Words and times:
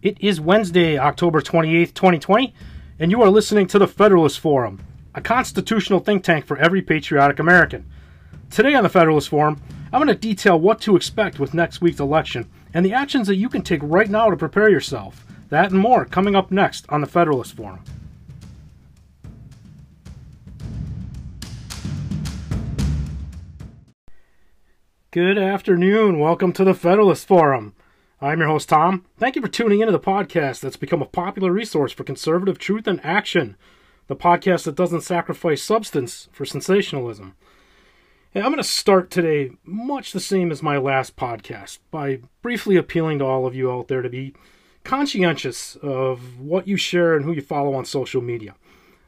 It 0.00 0.16
is 0.20 0.40
Wednesday, 0.40 0.96
October 0.96 1.40
28th, 1.40 1.92
2020, 1.92 2.54
and 3.00 3.10
you 3.10 3.20
are 3.20 3.30
listening 3.30 3.66
to 3.66 3.80
the 3.80 3.88
Federalist 3.88 4.38
Forum, 4.38 4.80
a 5.12 5.20
constitutional 5.20 5.98
think 5.98 6.22
tank 6.22 6.46
for 6.46 6.56
every 6.56 6.82
patriotic 6.82 7.40
American. 7.40 7.84
Today 8.48 8.76
on 8.76 8.84
the 8.84 8.88
Federalist 8.88 9.28
Forum, 9.28 9.60
I'm 9.92 10.00
going 10.00 10.06
to 10.06 10.14
detail 10.14 10.56
what 10.56 10.80
to 10.82 10.94
expect 10.94 11.40
with 11.40 11.52
next 11.52 11.80
week's 11.80 11.98
election 11.98 12.48
and 12.72 12.86
the 12.86 12.92
actions 12.92 13.26
that 13.26 13.38
you 13.38 13.48
can 13.48 13.62
take 13.62 13.80
right 13.82 14.08
now 14.08 14.30
to 14.30 14.36
prepare 14.36 14.70
yourself. 14.70 15.26
That 15.48 15.72
and 15.72 15.80
more 15.80 16.04
coming 16.04 16.36
up 16.36 16.52
next 16.52 16.86
on 16.90 17.00
the 17.00 17.08
Federalist 17.08 17.56
Forum. 17.56 17.82
Good 25.10 25.38
afternoon. 25.38 26.20
Welcome 26.20 26.52
to 26.52 26.62
the 26.62 26.74
Federalist 26.74 27.26
Forum. 27.26 27.74
I'm 28.20 28.40
your 28.40 28.48
host, 28.48 28.68
Tom. 28.68 29.04
Thank 29.16 29.36
you 29.36 29.42
for 29.42 29.46
tuning 29.46 29.80
into 29.80 29.92
the 29.92 30.00
podcast 30.00 30.58
that's 30.58 30.76
become 30.76 31.00
a 31.00 31.06
popular 31.06 31.52
resource 31.52 31.92
for 31.92 32.02
conservative 32.02 32.58
truth 32.58 32.88
and 32.88 33.00
action. 33.04 33.56
The 34.08 34.16
podcast 34.16 34.64
that 34.64 34.74
doesn't 34.74 35.02
sacrifice 35.02 35.62
substance 35.62 36.28
for 36.32 36.44
sensationalism. 36.44 37.36
I'm 38.34 38.42
going 38.42 38.56
to 38.56 38.64
start 38.64 39.12
today 39.12 39.52
much 39.64 40.10
the 40.10 40.18
same 40.18 40.50
as 40.50 40.64
my 40.64 40.78
last 40.78 41.14
podcast 41.14 41.78
by 41.92 42.22
briefly 42.42 42.74
appealing 42.74 43.20
to 43.20 43.24
all 43.24 43.46
of 43.46 43.54
you 43.54 43.70
out 43.70 43.86
there 43.86 44.02
to 44.02 44.08
be 44.10 44.34
conscientious 44.82 45.76
of 45.76 46.40
what 46.40 46.66
you 46.66 46.76
share 46.76 47.14
and 47.14 47.24
who 47.24 47.32
you 47.32 47.40
follow 47.40 47.74
on 47.74 47.84
social 47.84 48.20
media. 48.20 48.56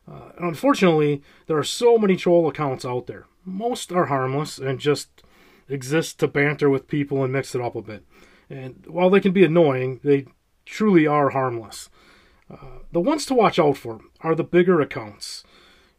Uh, 0.08 0.30
unfortunately, 0.38 1.20
there 1.48 1.58
are 1.58 1.64
so 1.64 1.98
many 1.98 2.14
troll 2.14 2.46
accounts 2.46 2.84
out 2.84 3.08
there. 3.08 3.26
Most 3.44 3.90
are 3.90 4.06
harmless 4.06 4.58
and 4.58 4.78
just 4.78 5.24
exist 5.68 6.20
to 6.20 6.28
banter 6.28 6.70
with 6.70 6.86
people 6.86 7.24
and 7.24 7.32
mix 7.32 7.56
it 7.56 7.60
up 7.60 7.74
a 7.74 7.82
bit. 7.82 8.04
And 8.50 8.84
while 8.88 9.08
they 9.08 9.20
can 9.20 9.32
be 9.32 9.44
annoying, 9.44 10.00
they 10.02 10.26
truly 10.66 11.06
are 11.06 11.30
harmless. 11.30 11.88
Uh, 12.50 12.80
the 12.90 13.00
ones 13.00 13.24
to 13.26 13.34
watch 13.34 13.58
out 13.58 13.76
for 13.76 14.00
are 14.22 14.34
the 14.34 14.44
bigger 14.44 14.80
accounts 14.80 15.44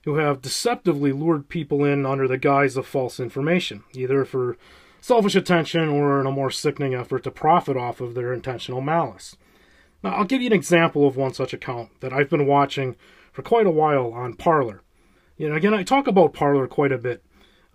who 0.03 0.15
have 0.15 0.41
deceptively 0.41 1.11
lured 1.11 1.47
people 1.47 1.85
in 1.85 2.05
under 2.05 2.27
the 2.27 2.37
guise 2.37 2.75
of 2.75 2.85
false 2.85 3.19
information, 3.19 3.83
either 3.93 4.25
for 4.25 4.57
selfish 4.99 5.35
attention 5.35 5.87
or 5.87 6.19
in 6.19 6.27
a 6.27 6.31
more 6.31 6.51
sickening 6.51 6.93
effort 6.93 7.23
to 7.23 7.31
profit 7.31 7.77
off 7.77 8.01
of 8.01 8.13
their 8.13 8.33
intentional 8.33 8.81
malice. 8.81 9.37
Now, 10.03 10.15
I'll 10.15 10.25
give 10.25 10.41
you 10.41 10.47
an 10.47 10.53
example 10.53 11.07
of 11.07 11.15
one 11.15 11.33
such 11.33 11.53
account 11.53 12.01
that 12.01 12.11
I've 12.11 12.29
been 12.29 12.47
watching 12.47 12.95
for 13.31 13.43
quite 13.43 13.67
a 13.67 13.71
while 13.71 14.11
on 14.13 14.33
Parler. 14.33 14.81
You 15.37 15.49
know, 15.49 15.55
again, 15.55 15.73
I 15.73 15.83
talk 15.83 16.07
about 16.07 16.33
Parler 16.33 16.67
quite 16.67 16.91
a 16.91 16.97
bit, 16.97 17.23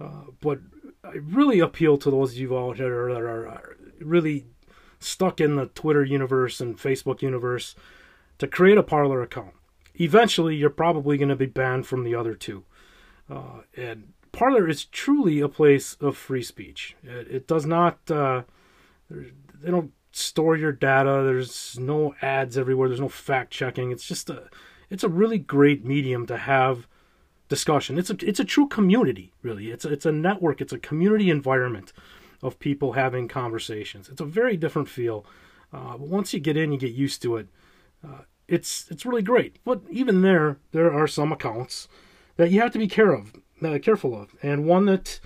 uh, 0.01 0.25
but 0.41 0.59
I 1.05 1.15
really 1.23 1.61
appeal 1.61 1.97
to 1.99 2.11
those 2.11 2.33
of 2.33 2.39
you 2.39 2.59
out 2.59 2.79
there 2.79 3.13
that 3.13 3.21
are 3.21 3.77
really 4.01 4.47
stuck 4.99 5.41
in 5.41 5.57
the 5.57 5.67
Twitter 5.67 6.05
universe 6.05 6.61
and 6.61 6.79
Facebook 6.79 7.23
universe 7.23 7.75
to 8.39 8.47
create 8.47 8.79
a 8.79 8.83
Parler 8.83 9.23
account 9.23 9.55
eventually 9.99 10.57
you're 10.57 10.71
probably 10.71 11.17
going 11.17 11.29
to 11.29 11.37
be 11.37 11.47
banned 11.47 11.87
from 11.87 12.05
the 12.05 12.15
other 12.15 12.35
two. 12.35 12.65
Uh, 13.31 13.61
and 13.77 14.13
Parler 14.33 14.69
is 14.69 14.85
truly 14.85 15.41
a 15.41 15.49
place 15.49 15.97
of 16.01 16.17
free 16.17 16.43
speech. 16.43 16.97
It, 17.03 17.29
it 17.29 17.47
does 17.47 17.67
not, 17.67 17.99
uh, 18.11 18.43
they 19.11 19.71
don't 19.71 19.93
store 20.13 20.57
your 20.57 20.73
data. 20.73 21.23
There's 21.25 21.79
no 21.79 22.15
ads 22.23 22.57
everywhere. 22.57 22.89
There's 22.89 23.01
no 23.01 23.09
fact 23.09 23.51
checking. 23.51 23.91
It's 23.91 24.07
just 24.07 24.31
a, 24.31 24.49
it's 24.91 25.05
a 25.05 25.09
really 25.09 25.39
great 25.39 25.85
medium 25.85 26.27
to 26.27 26.37
have 26.37 26.87
discussion. 27.49 27.99
It's 27.99 28.11
a, 28.11 28.17
it's 28.21 28.41
a 28.41 28.45
true 28.45 28.69
community, 28.69 29.33
really. 29.43 29.71
It's 29.71 29.85
a, 29.85 29.93
it's 29.93 30.07
a 30.07 30.13
network. 30.13 30.61
It's 30.61 30.73
a 30.73 30.79
community 30.79 31.31
environment 31.31 31.93
of 32.43 32.59
people 32.59 32.93
having 32.93 33.29
conversations. 33.29 34.09
It's 34.09 34.21
a 34.21 34.25
very 34.25 34.57
different 34.57 34.89
feel. 34.89 35.25
Uh, 35.73 35.97
but 35.97 36.09
once 36.09 36.33
you 36.33 36.41
get 36.41 36.57
in, 36.57 36.73
you 36.73 36.79
get 36.79 36.93
used 36.93 37.23
to 37.23 37.37
it. 37.37 37.49
Uh, 38.07 38.23
it's 38.49 38.87
it's 38.91 39.05
really 39.05 39.23
great. 39.23 39.59
But 39.65 39.83
even 39.91 40.23
there, 40.23 40.59
there 40.73 40.93
are 40.93 41.09
some 41.09 41.33
accounts 41.33 41.89
that 42.37 42.51
you 42.51 42.61
have 42.61 42.73
to 42.73 42.79
be 42.79 42.89
care 42.89 43.13
of, 43.13 43.33
uh, 43.63 43.79
careful 43.83 44.15
of, 44.15 44.37
and 44.43 44.67
one 44.67 44.87
that 44.87 45.21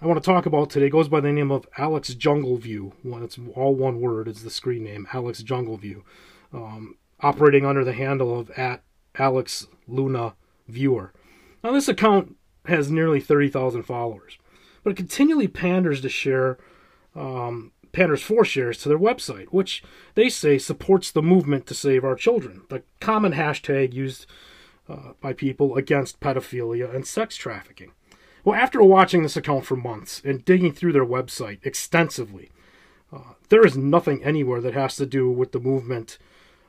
I 0.00 0.06
want 0.06 0.22
to 0.22 0.26
talk 0.26 0.44
about 0.44 0.70
today 0.70 0.90
goes 0.90 1.08
by 1.08 1.20
the 1.20 1.32
name 1.32 1.50
of 1.50 1.66
Alex 1.78 2.14
Jungleview. 2.14 2.92
One, 3.02 3.22
it's 3.22 3.38
all 3.54 3.74
one 3.74 4.00
word. 4.00 4.28
It's 4.28 4.42
the 4.42 4.50
screen 4.50 4.84
name, 4.84 5.06
Alex 5.12 5.42
Jungleview, 5.42 6.02
um, 6.52 6.96
operating 7.20 7.64
under 7.64 7.84
the 7.84 7.92
handle 7.92 8.38
of 8.38 8.50
at 8.50 8.82
Alex 9.14 9.68
Luna 9.86 10.34
Viewer. 10.68 11.12
Now 11.62 11.72
this 11.72 11.88
account 11.88 12.36
has 12.66 12.90
nearly 12.90 13.20
thirty 13.20 13.48
thousand 13.48 13.84
followers, 13.84 14.38
but 14.86 14.92
it 14.92 14.96
continually 14.98 15.48
panders 15.48 16.00
to 16.00 16.08
share 16.08 16.58
um, 17.16 17.72
Panders 17.90 18.22
for 18.22 18.44
shares 18.44 18.78
to 18.78 18.88
their 18.88 18.96
website, 18.96 19.46
which 19.46 19.82
they 20.14 20.28
say 20.28 20.58
supports 20.58 21.10
the 21.10 21.22
movement 21.22 21.66
to 21.66 21.74
save 21.74 22.04
our 22.04 22.14
children, 22.14 22.62
the 22.68 22.84
common 23.00 23.32
hashtag 23.32 23.92
used 23.92 24.26
uh, 24.88 25.14
by 25.20 25.32
people 25.32 25.74
against 25.74 26.20
pedophilia 26.20 26.94
and 26.94 27.04
sex 27.04 27.34
trafficking. 27.34 27.90
Well, 28.44 28.54
after 28.54 28.80
watching 28.80 29.24
this 29.24 29.36
account 29.36 29.66
for 29.66 29.74
months 29.74 30.22
and 30.24 30.44
digging 30.44 30.72
through 30.72 30.92
their 30.92 31.04
website 31.04 31.58
extensively, 31.64 32.52
uh, 33.12 33.32
there 33.48 33.66
is 33.66 33.76
nothing 33.76 34.22
anywhere 34.22 34.60
that 34.60 34.74
has 34.74 34.94
to 34.98 35.06
do 35.06 35.28
with 35.28 35.50
the 35.50 35.58
movement 35.58 36.16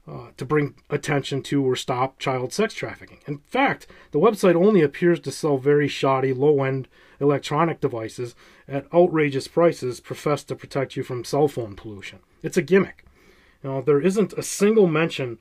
uh, 0.08 0.30
to 0.38 0.44
bring 0.44 0.74
attention 0.90 1.44
to 1.44 1.64
or 1.64 1.76
stop 1.76 2.18
child 2.18 2.52
sex 2.52 2.74
trafficking. 2.74 3.20
In 3.28 3.38
fact, 3.38 3.86
the 4.10 4.20
website 4.20 4.56
only 4.56 4.82
appears 4.82 5.20
to 5.20 5.32
sell 5.32 5.60
very 5.60 5.88
shoddy, 5.88 6.34
low 6.34 6.64
end 6.64 6.88
electronic 7.20 7.80
devices 7.80 8.36
at 8.68 8.92
outrageous 8.94 9.48
prices 9.48 10.00
profess 10.00 10.44
to 10.44 10.56
protect 10.56 10.96
you 10.96 11.04
from 11.04 11.24
cell 11.24 11.48
phone 11.48 11.76
pollution. 11.76 12.20
It's 12.44 12.58
a 12.58 12.62
gimmick. 12.62 13.06
Know, 13.64 13.82
there 13.82 14.02
isn't 14.02 14.34
a 14.34 14.44
single 14.44 14.88
mention 14.88 15.40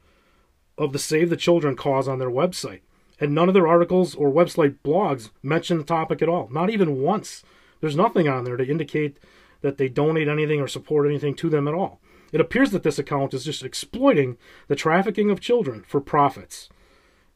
of 0.78 0.92
the 0.92 0.98
Save 0.98 1.30
the 1.30 1.36
Children 1.36 1.76
cause 1.76 2.08
on 2.08 2.18
their 2.18 2.30
website, 2.30 2.80
and 3.20 3.34
none 3.34 3.48
of 3.48 3.54
their 3.54 3.68
articles 3.68 4.14
or 4.14 4.30
website 4.30 4.76
blogs 4.84 5.30
mention 5.42 5.78
the 5.78 5.84
topic 5.84 6.22
at 6.22 6.28
all, 6.28 6.48
not 6.50 6.70
even 6.70 7.00
once. 7.00 7.42
There's 7.80 7.96
nothing 7.96 8.28
on 8.28 8.44
there 8.44 8.56
to 8.56 8.68
indicate 8.68 9.18
that 9.60 9.78
they 9.78 9.88
donate 9.88 10.28
anything 10.28 10.60
or 10.60 10.68
support 10.68 11.06
anything 11.06 11.34
to 11.36 11.48
them 11.48 11.68
at 11.68 11.74
all. 11.74 12.00
It 12.32 12.40
appears 12.40 12.70
that 12.72 12.82
this 12.82 12.98
account 12.98 13.32
is 13.34 13.44
just 13.44 13.62
exploiting 13.62 14.36
the 14.68 14.76
trafficking 14.76 15.30
of 15.30 15.40
children 15.40 15.84
for 15.86 16.00
profits. 16.00 16.68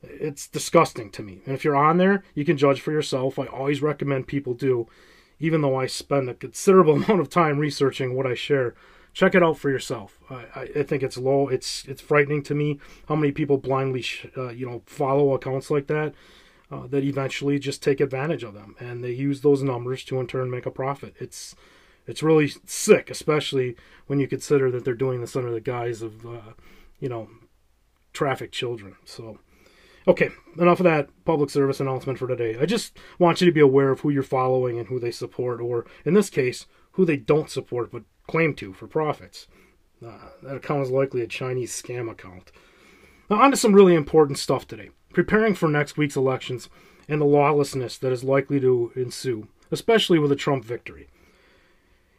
It's 0.02 0.48
disgusting 0.48 1.10
to 1.10 1.22
me. 1.22 1.42
And 1.44 1.54
if 1.54 1.64
you're 1.64 1.76
on 1.76 1.98
there, 1.98 2.24
you 2.34 2.44
can 2.44 2.56
judge 2.56 2.80
for 2.80 2.92
yourself. 2.92 3.38
I 3.38 3.46
always 3.46 3.82
recommend 3.82 4.26
people 4.26 4.54
do, 4.54 4.86
even 5.38 5.60
though 5.60 5.76
I 5.76 5.86
spend 5.86 6.28
a 6.28 6.34
considerable 6.34 6.94
amount 7.02 7.20
of 7.20 7.28
time 7.28 7.58
researching 7.58 8.14
what 8.14 8.26
I 8.26 8.34
share. 8.34 8.74
Check 9.12 9.34
it 9.34 9.42
out 9.42 9.58
for 9.58 9.70
yourself. 9.70 10.18
I, 10.30 10.68
I 10.76 10.82
think 10.84 11.02
it's 11.02 11.18
low. 11.18 11.48
It's 11.48 11.84
it's 11.86 12.00
frightening 12.00 12.44
to 12.44 12.54
me 12.54 12.78
how 13.08 13.16
many 13.16 13.32
people 13.32 13.58
blindly, 13.58 14.04
uh, 14.36 14.50
you 14.50 14.64
know, 14.64 14.82
follow 14.86 15.34
accounts 15.34 15.70
like 15.70 15.88
that. 15.88 16.14
Uh, 16.72 16.86
that 16.86 17.02
eventually 17.02 17.58
just 17.58 17.82
take 17.82 18.00
advantage 18.00 18.44
of 18.44 18.54
them 18.54 18.76
and 18.78 19.02
they 19.02 19.10
use 19.10 19.40
those 19.40 19.60
numbers 19.60 20.04
to 20.04 20.20
in 20.20 20.26
turn 20.28 20.48
make 20.48 20.66
a 20.66 20.70
profit. 20.70 21.16
It's 21.18 21.56
it's 22.06 22.22
really 22.22 22.52
sick, 22.66 23.10
especially 23.10 23.76
when 24.06 24.18
you 24.18 24.26
consider 24.26 24.70
that 24.70 24.84
they're 24.84 24.94
doing 24.94 25.20
this 25.20 25.36
under 25.36 25.50
the 25.50 25.60
guise 25.60 26.02
of, 26.02 26.26
uh, 26.26 26.54
you 26.98 27.08
know, 27.08 27.28
trafficked 28.12 28.54
children. 28.54 28.96
So, 29.04 29.38
okay, 30.06 30.30
enough 30.58 30.80
of 30.80 30.84
that 30.84 31.08
public 31.24 31.50
service 31.50 31.80
announcement 31.80 32.18
for 32.18 32.26
today. 32.26 32.56
I 32.60 32.66
just 32.66 32.96
want 33.18 33.40
you 33.40 33.46
to 33.46 33.52
be 33.52 33.60
aware 33.60 33.90
of 33.90 34.00
who 34.00 34.10
you're 34.10 34.22
following 34.22 34.78
and 34.78 34.88
who 34.88 34.98
they 34.98 35.10
support, 35.10 35.60
or 35.60 35.86
in 36.04 36.14
this 36.14 36.30
case, 36.30 36.66
who 36.92 37.04
they 37.04 37.16
don't 37.16 37.50
support 37.50 37.90
but 37.92 38.02
claim 38.26 38.54
to 38.54 38.72
for 38.72 38.86
profits. 38.86 39.46
Uh, 40.04 40.30
that 40.42 40.56
account 40.56 40.82
is 40.82 40.90
likely 40.90 41.20
a 41.20 41.26
Chinese 41.26 41.72
scam 41.72 42.10
account. 42.10 42.52
Now, 43.28 43.42
on 43.42 43.50
to 43.50 43.56
some 43.56 43.74
really 43.74 43.94
important 43.94 44.38
stuff 44.38 44.66
today. 44.66 44.90
Preparing 45.12 45.54
for 45.54 45.68
next 45.68 45.96
week's 45.96 46.16
elections 46.16 46.68
and 47.08 47.20
the 47.20 47.26
lawlessness 47.26 47.98
that 47.98 48.12
is 48.12 48.24
likely 48.24 48.60
to 48.60 48.92
ensue, 48.96 49.48
especially 49.70 50.18
with 50.18 50.32
a 50.32 50.36
Trump 50.36 50.64
victory. 50.64 51.08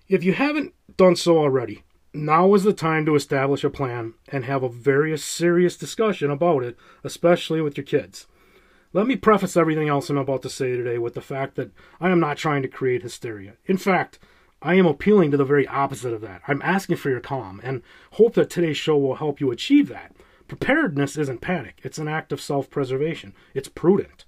If 0.08 0.24
you 0.24 0.34
haven't 0.34 0.74
done 0.98 1.16
so 1.16 1.38
already, 1.38 1.84
now 2.14 2.54
is 2.54 2.64
the 2.64 2.74
time 2.74 3.06
to 3.06 3.16
establish 3.16 3.64
a 3.64 3.70
plan 3.70 4.14
and 4.30 4.46
have 4.46 4.64
a 4.64 4.70
very 4.70 5.18
serious 5.18 5.78
discussion 5.78 6.30
about 6.30 6.64
it, 6.64 6.78
especially 7.04 7.62
with 7.62 7.78
your 7.78 7.86
kids. 7.86 8.28
Let 8.94 9.08
me 9.08 9.16
preface 9.16 9.56
everything 9.56 9.88
else 9.88 10.10
I'm 10.10 10.18
about 10.18 10.42
to 10.42 10.50
say 10.50 10.76
today 10.76 10.98
with 10.98 11.14
the 11.14 11.22
fact 11.22 11.56
that 11.56 11.72
I 12.02 12.10
am 12.10 12.20
not 12.20 12.38
trying 12.38 12.62
to 12.64 12.68
create 12.68 13.04
hysteria. 13.04 13.54
In 13.66 13.78
fact, 13.78 14.20
I 14.62 14.76
am 14.76 14.86
appealing 14.86 15.32
to 15.32 15.38
the 15.38 15.46
very 15.46 15.66
opposite 15.68 16.14
of 16.14 16.22
that. 16.22 16.42
I'm 16.48 16.62
asking 16.62 16.98
for 16.98 17.10
your 17.10 17.22
calm 17.22 17.62
and 17.64 17.82
hope 18.12 18.34
that 18.34 18.50
today's 18.50 18.78
show 18.78 18.98
will 18.98 19.16
help 19.16 19.40
you 19.40 19.50
achieve 19.50 19.88
that. 19.88 20.14
Preparedness 20.48 21.18
isn't 21.18 21.40
panic, 21.40 21.80
it's 21.84 21.98
an 21.98 22.10
act 22.10 22.34
of 22.34 22.42
self 22.42 22.70
preservation, 22.70 23.34
it's 23.54 23.70
prudent. 23.70 24.26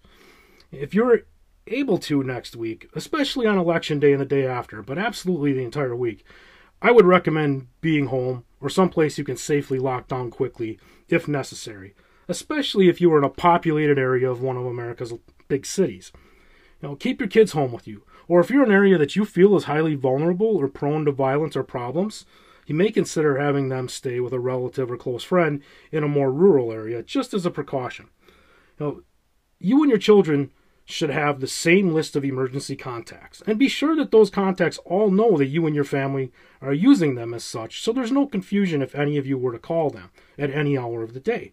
If 0.72 0.94
you're 0.94 1.24
able 1.68 1.98
to 1.98 2.24
next 2.24 2.56
week, 2.56 2.90
especially 2.96 3.46
on 3.46 3.58
election 3.58 4.00
day 4.00 4.14
and 4.14 4.22
the 4.22 4.26
day 4.26 4.48
after, 4.48 4.82
but 4.82 4.98
absolutely 4.98 5.52
the 5.52 5.66
entire 5.66 5.96
week, 5.96 6.26
I 6.84 6.92
would 6.92 7.06
recommend 7.06 7.68
being 7.80 8.08
home 8.08 8.44
or 8.60 8.70
someplace 8.70 9.18
you 9.18 9.24
can 9.24 9.38
safely 9.38 9.80
lock 9.80 10.10
down 10.10 10.30
quickly 10.30 10.78
if 11.08 11.30
necessary, 11.30 11.96
especially 12.28 12.90
if 12.90 13.00
you 13.00 13.12
are 13.14 13.18
in 13.18 13.24
a 13.24 13.30
populated 13.30 13.98
area 13.98 14.30
of 14.30 14.42
one 14.42 14.58
of 14.58 14.66
America's 14.66 15.14
big 15.48 15.66
cities. 15.66 16.12
You 16.82 16.90
know, 16.90 16.96
keep 16.98 17.22
your 17.22 17.30
kids 17.30 17.54
home 17.54 17.72
with 17.72 17.88
you, 17.88 18.04
or 18.28 18.42
if 18.42 18.50
you're 18.50 18.64
in 18.64 18.70
an 18.70 18.76
area 18.76 18.98
that 18.98 19.16
you 19.16 19.24
feel 19.24 19.56
is 19.56 19.64
highly 19.64 19.96
vulnerable 19.96 20.58
or 20.58 20.68
prone 20.68 21.06
to 21.06 21.14
violence 21.14 21.56
or 21.56 21.64
problems, 21.64 22.26
you 22.66 22.76
may 22.76 22.92
consider 22.92 23.38
having 23.38 23.70
them 23.70 23.88
stay 23.88 24.20
with 24.20 24.34
a 24.34 24.40
relative 24.40 24.92
or 24.92 24.98
close 24.98 25.24
friend 25.24 25.62
in 25.90 26.04
a 26.04 26.10
more 26.10 26.34
rural 26.34 26.70
area, 26.70 27.02
just 27.02 27.34
as 27.34 27.46
a 27.46 27.52
precaution. 27.52 28.10
You, 28.78 28.86
know, 28.86 29.04
you 29.58 29.82
and 29.84 29.90
your 29.90 30.00
children 30.00 30.52
should 30.86 31.10
have 31.10 31.40
the 31.40 31.48
same 31.48 31.94
list 31.94 32.16
of 32.16 32.26
emergency 32.26 32.76
contacts. 32.76 33.42
And 33.48 33.58
be 33.58 33.70
sure 33.70 33.96
that 33.96 34.12
those 34.12 34.30
contacts 34.30 34.78
all 34.80 35.10
know 35.10 35.38
that 35.38 35.48
you 35.48 35.66
and 35.66 35.76
your 35.76 35.86
family 35.86 36.32
are 36.62 36.74
using 36.74 37.16
them 37.16 37.34
as 37.34 37.44
such, 37.44 37.82
so 37.82 37.94
there's 37.94 38.12
no 38.12 38.28
confusion 38.28 38.82
if 38.82 38.94
any 38.94 39.18
of 39.18 39.26
you 39.26 39.38
were 39.38 39.54
to 39.54 39.60
call 39.60 39.90
them 39.90 40.12
at 40.38 40.52
any 40.52 40.78
hour 40.78 41.02
of 41.02 41.14
the 41.14 41.20
day. 41.20 41.52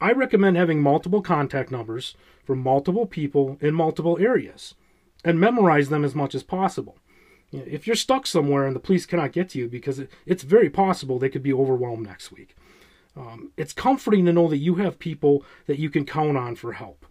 I 0.00 0.12
recommend 0.12 0.56
having 0.56 0.82
multiple 0.82 1.22
contact 1.22 1.70
numbers 1.70 2.14
for 2.44 2.56
multiple 2.56 3.06
people 3.06 3.56
in 3.60 3.74
multiple 3.74 4.18
areas 4.20 4.74
and 5.24 5.38
memorize 5.38 5.88
them 5.88 6.04
as 6.04 6.14
much 6.14 6.34
as 6.34 6.42
possible. 6.42 6.98
If 7.52 7.86
you're 7.86 7.96
stuck 7.96 8.26
somewhere 8.26 8.66
and 8.66 8.74
the 8.74 8.80
police 8.80 9.06
cannot 9.06 9.32
get 9.32 9.50
to 9.50 9.58
you 9.58 9.68
because 9.68 10.02
it's 10.26 10.42
very 10.42 10.68
possible 10.68 11.18
they 11.18 11.28
could 11.28 11.42
be 11.42 11.52
overwhelmed 11.52 12.06
next 12.06 12.32
week. 12.32 12.56
Um, 13.16 13.52
it's 13.56 13.74
comforting 13.74 14.24
to 14.24 14.32
know 14.32 14.48
that 14.48 14.56
you 14.56 14.76
have 14.76 14.98
people 14.98 15.44
that 15.66 15.78
you 15.78 15.90
can 15.90 16.06
count 16.06 16.36
on 16.36 16.56
for 16.56 16.72
help 16.72 17.06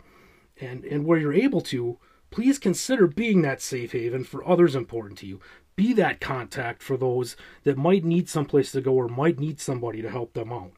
and, 0.62 0.86
and 0.86 1.06
where 1.06 1.18
you're 1.18 1.34
able 1.34 1.62
to, 1.62 1.98
please 2.30 2.60
consider 2.60 3.08
being 3.08 3.42
that 3.42 3.62
safe 3.62 3.92
haven 3.92 4.24
for 4.24 4.48
others 4.48 4.76
important 4.76 5.18
to 5.20 5.26
you. 5.26 5.42
Be 5.76 5.94
that 5.94 6.22
contact 6.22 6.84
for 6.84 6.96
those 6.96 7.36
that 7.64 7.78
might 7.78 8.06
need 8.06 8.30
someplace 8.30 8.72
to 8.72 8.82
go 8.82 8.94
or 8.94 9.08
might 9.08 9.40
need 9.40 9.60
somebody 9.60 10.02
to 10.02 10.10
help 10.10 10.34
them 10.34 10.54
out. 10.54 10.72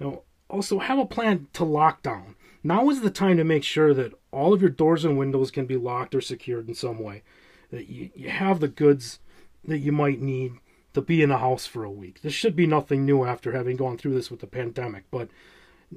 You 0.00 0.06
know, 0.06 0.22
also 0.48 0.78
have 0.78 0.98
a 0.98 1.06
plan 1.06 1.48
to 1.52 1.64
lock 1.64 2.02
down. 2.02 2.34
Now 2.64 2.88
is 2.90 3.00
the 3.00 3.10
time 3.10 3.36
to 3.36 3.44
make 3.44 3.64
sure 3.64 3.92
that 3.94 4.12
all 4.30 4.52
of 4.52 4.60
your 4.60 4.70
doors 4.70 5.04
and 5.04 5.18
windows 5.18 5.50
can 5.50 5.66
be 5.66 5.76
locked 5.76 6.14
or 6.14 6.20
secured 6.20 6.68
in 6.68 6.74
some 6.74 6.98
way. 6.98 7.22
That 7.70 7.88
you, 7.88 8.10
you 8.14 8.30
have 8.30 8.60
the 8.60 8.68
goods 8.68 9.18
that 9.64 9.78
you 9.78 9.92
might 9.92 10.20
need 10.20 10.52
to 10.94 11.00
be 11.00 11.22
in 11.22 11.30
a 11.30 11.38
house 11.38 11.66
for 11.66 11.84
a 11.84 11.90
week. 11.90 12.22
This 12.22 12.34
should 12.34 12.54
be 12.54 12.66
nothing 12.66 13.04
new 13.04 13.24
after 13.24 13.52
having 13.52 13.76
gone 13.76 13.96
through 13.96 14.14
this 14.14 14.30
with 14.30 14.40
the 14.40 14.46
pandemic, 14.46 15.04
but 15.10 15.28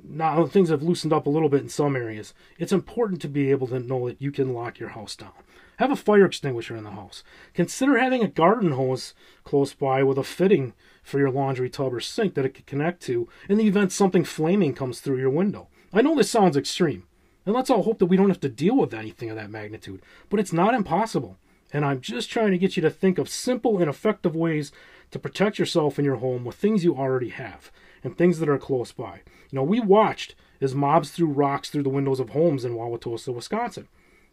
now 0.03 0.45
things 0.45 0.69
have 0.69 0.83
loosened 0.83 1.13
up 1.13 1.25
a 1.25 1.30
little 1.30 1.50
bit 1.50 1.62
in 1.62 1.69
some 1.69 1.95
areas. 1.95 2.33
It's 2.57 2.71
important 2.71 3.21
to 3.21 3.27
be 3.27 3.51
able 3.51 3.68
to 3.68 3.80
know 3.80 4.07
that 4.07 4.21
you 4.21 4.31
can 4.31 4.53
lock 4.53 4.80
your 4.80 4.89
house 4.89 5.15
down. 5.15 5.31
Have 5.77 5.92
a 5.92 5.95
fire 5.95 6.25
extinguisher 6.25 6.75
in 6.75 6.83
the 6.83 6.92
house. 6.92 7.24
Consider 7.53 7.97
having 7.97 8.24
a 8.24 8.27
garden 8.27 8.71
hose 8.71 9.13
close 9.44 9.74
by 9.74 10.03
with 10.03 10.18
a 10.18 10.24
fitting 10.24 10.74
for 11.03 11.19
your 11.19 11.30
laundry 11.30 11.69
tub 11.69 11.94
or 11.94 12.00
sink 12.00 12.33
that 12.33 12.45
it 12.45 12.53
could 12.53 12.65
connect 12.65 13.01
to 13.03 13.27
in 13.50 13.57
the 13.57 13.68
event 13.68 13.92
something 13.92 14.24
flaming 14.24 14.74
comes 14.74 15.00
through 15.00 15.18
your 15.18 15.30
window. 15.30 15.68
I 15.94 16.01
know 16.01 16.15
this 16.15 16.31
sounds 16.31 16.57
extreme, 16.57 17.03
and 17.45 17.53
let's 17.53 17.69
all 17.69 17.83
hope 17.83 18.00
that 18.00 18.07
we 18.07 18.18
don't 18.18 18.30
have 18.30 18.39
to 18.42 18.50
deal 18.50 18.77
with 18.77 18.94
anything 18.94 19.30
of 19.30 19.36
that 19.36 19.51
magnitude, 19.51 20.01
but 20.30 20.39
it's 20.39 20.53
not 20.53 20.74
impossible. 20.74 21.38
And 21.74 21.83
I'm 21.83 22.00
just 22.00 22.30
trying 22.30 22.51
to 22.51 22.57
get 22.57 22.77
you 22.77 22.81
to 22.81 22.89
think 22.89 23.18
of 23.18 23.27
simple 23.27 23.80
and 23.80 23.89
effective 23.89 24.36
ways 24.36 24.71
to 25.12 25.19
protect 25.19 25.59
yourself 25.59 25.97
and 25.97 26.06
your 26.06 26.18
home 26.18 26.45
with 26.45 26.56
things 26.56 26.83
you 26.83 26.95
already 26.95 27.30
have 27.30 27.71
and 28.06 28.16
things 28.16 28.40
that 28.40 28.48
are 28.48 28.60
close 28.60 28.92
by. 28.92 29.22
You 29.52 29.57
know, 29.57 29.63
we 29.63 29.80
watched 29.80 30.36
as 30.62 30.75
mobs 30.75 31.10
threw 31.10 31.28
rocks 31.28 31.69
through 31.69 31.84
the 31.84 31.90
windows 31.90 32.19
of 32.19 32.30
homes 32.30 32.63
in 32.63 32.75
Wauwatosa, 32.75 33.34
Wisconsin. 33.34 33.88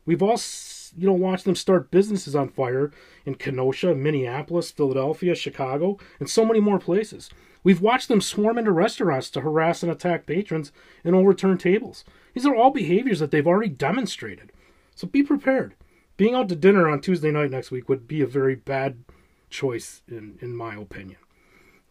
We've 0.04 0.22
all, 0.22 0.38
you 0.96 1.06
know, 1.06 1.14
watched 1.14 1.46
them 1.46 1.56
start 1.56 1.90
businesses 1.90 2.36
on 2.36 2.50
fire 2.50 2.92
in 3.24 3.36
Kenosha, 3.36 3.94
Minneapolis, 3.94 4.70
Philadelphia, 4.70 5.34
Chicago, 5.34 5.98
and 6.20 6.28
so 6.28 6.44
many 6.44 6.60
more 6.60 6.78
places. 6.78 7.30
We've 7.64 7.80
watched 7.80 8.08
them 8.08 8.20
swarm 8.20 8.58
into 8.58 8.72
restaurants 8.72 9.30
to 9.30 9.40
harass 9.40 9.82
and 9.82 9.90
attack 9.90 10.26
patrons 10.26 10.70
and 11.02 11.14
overturn 11.14 11.56
tables. 11.56 12.04
These 12.34 12.44
are 12.44 12.54
all 12.54 12.70
behaviors 12.70 13.20
that 13.20 13.30
they've 13.30 13.46
already 13.46 13.70
demonstrated. 13.70 14.52
So 14.94 15.06
be 15.06 15.22
prepared. 15.22 15.74
Being 16.18 16.34
out 16.34 16.48
to 16.50 16.56
dinner 16.56 16.88
on 16.88 17.00
Tuesday 17.00 17.30
night 17.30 17.50
next 17.50 17.70
week 17.70 17.88
would 17.88 18.06
be 18.06 18.20
a 18.20 18.26
very 18.26 18.54
bad 18.54 19.04
choice, 19.48 20.02
in, 20.08 20.38
in 20.42 20.54
my 20.54 20.74
opinion. 20.74 21.18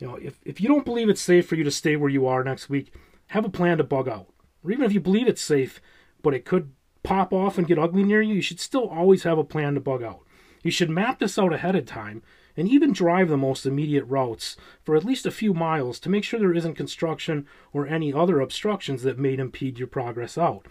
You 0.02 0.08
know, 0.08 0.16
if, 0.16 0.40
if 0.44 0.60
you 0.60 0.68
don't 0.68 0.84
believe 0.84 1.10
it's 1.10 1.22
safe 1.22 1.48
for 1.48 1.56
you 1.56 1.64
to 1.64 1.72
stay 1.72 1.96
where 1.96 2.10
you 2.10 2.26
are 2.26 2.44
next 2.44 2.70
week, 2.70 2.92
have 3.28 3.46
a 3.46 3.50
plan 3.50 3.78
to 3.78 3.84
bug 3.84 4.10
out. 4.10 4.28
Or 4.64 4.72
even 4.72 4.84
if 4.84 4.94
you 4.94 5.00
believe 5.00 5.28
it's 5.28 5.42
safe, 5.42 5.80
but 6.24 6.34
it 6.34 6.44
could 6.44 6.72
pop 7.04 7.32
off 7.32 7.60
and 7.60 7.68
get 7.68 7.78
ugly 7.78 8.04
near 8.04 8.22
you, 8.22 8.34
you 8.36 8.42
should 8.42 8.60
still 8.60 8.90
always 8.90 9.24
have 9.24 9.38
a 9.38 9.44
plan 9.44 9.76
to 9.76 9.80
bug 9.80 10.02
out. 10.02 10.22
You 10.64 10.72
should 10.72 10.90
map 10.90 11.20
this 11.20 11.38
out 11.38 11.54
ahead 11.54 11.76
of 11.76 11.86
time 11.86 12.24
and 12.58 12.68
even 12.68 12.94
drive 12.94 13.30
the 13.30 13.38
most 13.38 13.66
immediate 13.66 14.06
routes 14.06 14.58
for 14.84 14.96
at 14.96 15.06
least 15.06 15.28
a 15.28 15.32
few 15.32 15.54
miles 15.54 16.00
to 16.00 16.10
make 16.10 16.24
sure 16.24 16.40
there 16.40 16.54
isn't 16.54 16.76
construction 16.76 17.48
or 17.72 17.88
any 17.88 18.12
other 18.12 18.40
obstructions 18.40 19.04
that 19.04 19.20
may 19.20 19.38
impede 19.38 19.78
your 19.78 19.88
progress 19.88 20.36
out. 20.36 20.66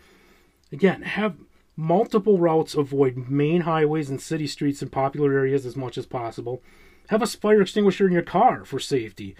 Again, 0.73 1.03
have 1.03 1.37
multiple 1.77 2.39
routes 2.39 2.75
avoid 2.75 3.29
main 3.29 3.63
highways 3.63 4.11
and 4.11 4.21
city 4.21 4.49
streets 4.49 4.83
in 4.83 4.89
popular 4.89 5.33
areas 5.33 5.65
as 5.65 5.77
much 5.77 5.97
as 5.97 6.05
possible 6.05 6.63
have 7.11 7.23
a 7.23 7.27
fire 7.27 7.61
extinguisher 7.61 8.07
in 8.07 8.13
your 8.13 8.23
car 8.23 8.65
for 8.65 8.79
safety. 8.79 9.35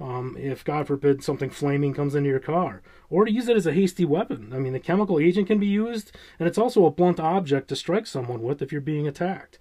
Um, 0.00 0.36
if 0.38 0.64
God 0.64 0.86
forbid 0.86 1.24
something 1.24 1.50
flaming 1.50 1.92
comes 1.92 2.14
into 2.14 2.28
your 2.28 2.38
car, 2.38 2.82
or 3.10 3.24
to 3.24 3.32
use 3.32 3.48
it 3.48 3.56
as 3.56 3.66
a 3.66 3.72
hasty 3.72 4.04
weapon. 4.04 4.52
I 4.54 4.58
mean, 4.58 4.74
the 4.74 4.78
chemical 4.78 5.18
agent 5.18 5.48
can 5.48 5.58
be 5.58 5.66
used, 5.66 6.12
and 6.38 6.46
it's 6.46 6.58
also 6.58 6.86
a 6.86 6.90
blunt 6.90 7.18
object 7.18 7.66
to 7.68 7.76
strike 7.76 8.06
someone 8.06 8.42
with 8.42 8.62
if 8.62 8.70
you're 8.70 8.80
being 8.80 9.08
attacked. 9.08 9.58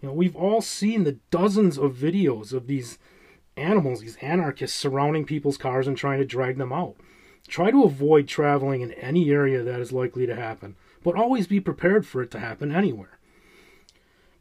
You 0.00 0.08
know, 0.08 0.14
we've 0.14 0.34
all 0.34 0.60
seen 0.60 1.04
the 1.04 1.18
dozens 1.30 1.78
of 1.78 1.94
videos 1.94 2.52
of 2.52 2.66
these 2.66 2.98
animals, 3.56 4.00
these 4.00 4.16
anarchists 4.16 4.76
surrounding 4.76 5.24
people's 5.24 5.58
cars 5.58 5.86
and 5.86 5.96
trying 5.96 6.18
to 6.18 6.24
drag 6.24 6.58
them 6.58 6.72
out. 6.72 6.96
Try 7.46 7.70
to 7.70 7.84
avoid 7.84 8.26
traveling 8.26 8.80
in 8.80 8.90
any 8.92 9.30
area 9.30 9.62
that 9.62 9.78
is 9.78 9.92
likely 9.92 10.26
to 10.26 10.34
happen, 10.34 10.74
but 11.04 11.14
always 11.14 11.46
be 11.46 11.60
prepared 11.60 12.06
for 12.06 12.22
it 12.22 12.32
to 12.32 12.40
happen 12.40 12.74
anywhere. 12.74 13.13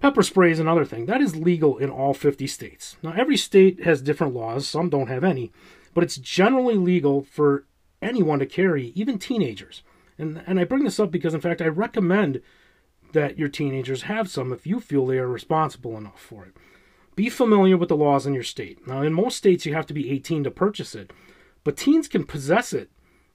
Pepper 0.03 0.21
spray 0.21 0.51
is 0.51 0.59
another 0.59 0.83
thing. 0.83 1.05
That 1.05 1.21
is 1.21 1.38
legal 1.38 1.77
in 1.77 1.89
all 1.89 2.13
50 2.13 2.45
states. 2.45 2.97
Now, 3.01 3.13
every 3.13 3.38
state 3.38 3.85
has 3.85 4.01
different 4.01 4.33
laws, 4.33 4.67
some 4.67 4.89
don't 4.89 5.07
have 5.07 5.23
any, 5.23 5.53
but 5.94 6.03
it's 6.03 6.17
generally 6.17 6.75
legal 6.75 7.21
for 7.21 7.63
anyone 8.01 8.39
to 8.39 8.45
carry, 8.45 8.88
even 8.95 9.17
teenagers. 9.17 9.81
And, 10.17 10.44
and 10.45 10.59
I 10.59 10.65
bring 10.65 10.83
this 10.83 11.00
up 11.00 11.09
because, 11.09 11.33
in 11.33 11.39
fact, 11.39 11.61
I 11.61 11.67
recommend 11.67 12.41
that 13.13 13.39
your 13.39 13.47
teenagers 13.47 14.01
have 14.01 14.29
some 14.29 14.51
if 14.51 14.67
you 14.67 14.81
feel 14.81 15.05
they 15.05 15.19
are 15.19 15.27
responsible 15.29 15.95
enough 15.95 16.19
for 16.19 16.44
it. 16.44 16.53
Be 17.15 17.29
familiar 17.29 17.77
with 17.77 17.88
the 17.88 17.95
laws 17.95 18.25
in 18.25 18.33
your 18.33 18.44
state. 18.44 18.85
Now, 18.85 19.03
in 19.03 19.13
most 19.13 19.38
states, 19.38 19.65
you 19.65 19.73
have 19.73 19.85
to 19.85 19.94
be 19.94 20.11
18 20.11 20.44
to 20.44 20.51
purchase 20.51 20.95
it, 20.95 21.13
but 21.63 21.77
teens 21.77 22.09
can 22.09 22.25
possess 22.25 22.73
it 22.73 22.91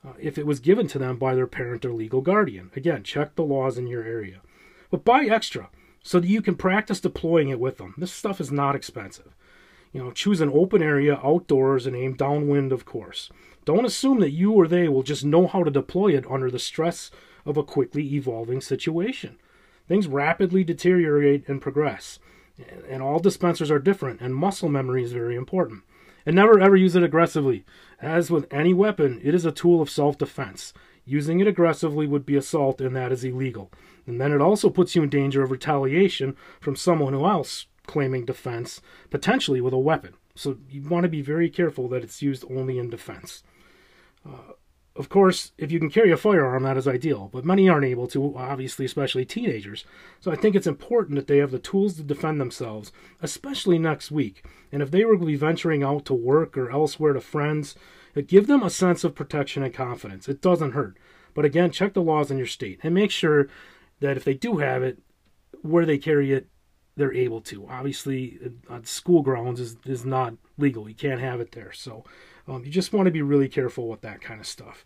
uh, 0.07 0.13
if 0.21 0.37
it 0.37 0.45
was 0.45 0.61
given 0.61 0.87
to 0.89 0.99
them 0.99 1.17
by 1.17 1.35
their 1.35 1.47
parent 1.47 1.87
or 1.87 1.95
legal 1.95 2.21
guardian. 2.21 2.71
Again, 2.77 3.05
check 3.05 3.37
the 3.37 3.43
laws 3.43 3.79
in 3.79 3.87
your 3.87 4.03
area. 4.03 4.43
But 4.91 5.07
buy 5.07 5.25
extra 5.25 5.71
so 6.03 6.21
that 6.21 6.29
you 6.29 6.43
can 6.43 6.55
practice 6.55 7.01
deploying 7.01 7.49
it 7.49 7.61
with 7.61 7.79
them. 7.79 7.95
This 7.99 8.13
stuff 8.13 8.41
is 8.41 8.51
not 8.53 8.75
expensive. 8.75 9.35
You 9.93 10.03
know, 10.03 10.11
choose 10.11 10.41
an 10.41 10.51
open 10.53 10.83
area 10.83 11.21
outdoors 11.23 11.87
and 11.87 11.97
aim 11.97 12.15
downwind, 12.15 12.73
of 12.73 12.85
course. 12.85 13.31
Don't 13.65 13.87
assume 13.87 14.21
that 14.21 14.31
you 14.31 14.53
or 14.53 14.67
they 14.67 14.89
will 14.89 15.03
just 15.03 15.25
know 15.25 15.47
how 15.47 15.63
to 15.63 15.71
deploy 15.71 16.17
it 16.17 16.31
under 16.31 16.51
the 16.51 16.59
stress 16.59 17.11
of 17.45 17.57
a 17.57 17.63
quickly 17.63 18.15
evolving 18.15 18.61
situation. 18.61 19.39
Things 19.87 20.07
rapidly 20.07 20.65
deteriorate 20.65 21.49
and 21.49 21.61
progress, 21.63 22.19
and 22.89 23.03
all 23.03 23.19
dispensers 23.19 23.71
are 23.71 23.79
different, 23.79 24.21
and 24.21 24.35
muscle 24.35 24.69
memory 24.69 25.03
is 25.03 25.13
very 25.13 25.35
important. 25.35 25.83
And 26.27 26.37
never 26.37 26.61
ever 26.61 26.77
use 26.77 26.95
it 26.95 27.03
aggressively. 27.03 27.65
As 28.03 28.31
with 28.31 28.47
any 28.53 28.75
weapon, 28.75 29.21
it 29.25 29.35
is 29.35 29.47
a 29.47 29.53
tool 29.53 29.81
of 29.81 29.89
self 29.89 30.19
defense. 30.19 30.75
Using 31.09 31.41
it 31.41 31.47
aggressively 31.47 32.07
would 32.07 32.27
be 32.27 32.37
assault, 32.37 32.83
and 32.83 32.95
that 32.95 33.13
is 33.13 33.25
illegal. 33.25 33.73
And 34.07 34.21
then 34.21 34.31
it 34.31 34.43
also 34.43 34.69
puts 34.69 34.95
you 34.95 35.03
in 35.03 35.09
danger 35.09 35.43
of 35.43 35.51
retaliation 35.51 36.37
from 36.61 36.77
someone 36.77 37.15
who 37.15 37.25
else 37.25 37.65
claiming 37.87 38.27
defense, 38.27 38.83
potentially 39.09 39.63
with 39.63 39.73
a 39.73 39.79
weapon. 39.79 40.13
So 40.35 40.59
you 40.69 40.83
want 40.83 41.05
to 41.05 41.09
be 41.09 41.23
very 41.23 41.49
careful 41.49 41.89
that 41.89 42.05
it's 42.05 42.21
used 42.21 42.45
only 42.51 42.79
in 42.79 42.91
defense. 42.91 43.43
Uh, 44.23 44.53
of 44.97 45.09
course, 45.09 45.53
if 45.57 45.73
you 45.73 45.79
can 45.79 45.89
carry 45.89 46.11
a 46.11 46.17
firearm, 46.19 46.65
that 46.65 46.77
is 46.77 46.87
ideal, 46.87 47.31
but 47.33 47.45
many 47.45 47.71
aren't 47.71 47.87
able 47.87 48.07
to, 48.09 48.37
obviously, 48.37 48.85
especially 48.85 49.25
teenagers. 49.25 49.87
So 50.21 50.31
I 50.31 50.37
think 50.37 50.55
it's 50.55 50.67
important 50.67 51.17
that 51.17 51.27
they 51.27 51.39
have 51.39 51.53
the 51.53 51.59
tools 51.59 51.95
to 51.95 52.03
defend 52.03 52.39
themselves, 52.39 52.93
especially 53.23 53.79
next 53.79 54.11
week. 54.11 54.45
And 54.71 54.83
if 54.83 54.91
they 54.91 55.07
were 55.07 55.17
to 55.17 55.25
be 55.25 55.37
venturing 55.37 55.83
out 55.83 56.05
to 56.07 56.15
work 56.15 56.59
or 56.59 56.71
elsewhere 56.71 57.15
to 57.15 57.21
friends, 57.23 57.77
give 58.15 58.47
them 58.47 58.63
a 58.63 58.71
sense 58.71 59.05
of 59.05 59.15
protection 59.15 59.63
and 59.63 59.73
confidence. 59.73 60.29
It 60.29 60.41
doesn't 60.41 60.73
hurt. 60.73 60.97
But 61.35 61.45
again, 61.45 61.71
check 61.71 61.95
the 61.95 62.03
laws 62.03 62.31
in 62.31 62.39
your 62.39 62.47
state 62.47 62.81
and 62.83 62.95
make 62.95 63.11
sure 63.11 63.49
that 64.01 64.17
if 64.17 64.25
they 64.25 64.35
do 64.35 64.59
have 64.59 64.83
it, 64.83 64.99
where 65.63 65.87
they 65.87 65.99
carry 65.99 66.33
it, 66.33 66.49
they're 66.97 67.15
able 67.15 67.41
to. 67.43 67.67
Obviously, 67.69 68.39
on 68.69 68.85
school 68.85 69.23
grounds 69.23 69.61
is, 69.61 69.77
is 69.87 70.05
not 70.05 70.35
legal. 70.57 70.89
You 70.89 70.95
can't 70.95 71.21
have 71.21 71.41
it 71.41 71.53
there. 71.53 71.73
So 71.73 72.05
um, 72.49 72.65
you 72.65 72.71
just 72.71 72.93
want 72.93 73.07
to 73.07 73.13
be 73.13 73.23
really 73.23 73.49
careful 73.49 73.89
with 73.89 74.01
that 74.01 74.21
kind 74.21 74.41
of 74.41 74.47
stuff. 74.47 74.85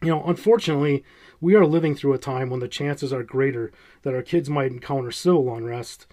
You 0.00 0.10
know, 0.10 0.22
unfortunately, 0.24 1.02
we 1.40 1.56
are 1.56 1.66
living 1.66 1.96
through 1.96 2.12
a 2.12 2.18
time 2.18 2.50
when 2.50 2.60
the 2.60 2.68
chances 2.68 3.12
are 3.12 3.24
greater 3.24 3.72
that 4.02 4.14
our 4.14 4.22
kids 4.22 4.48
might 4.48 4.70
encounter 4.70 5.10
civil 5.10 5.52
unrest 5.52 6.06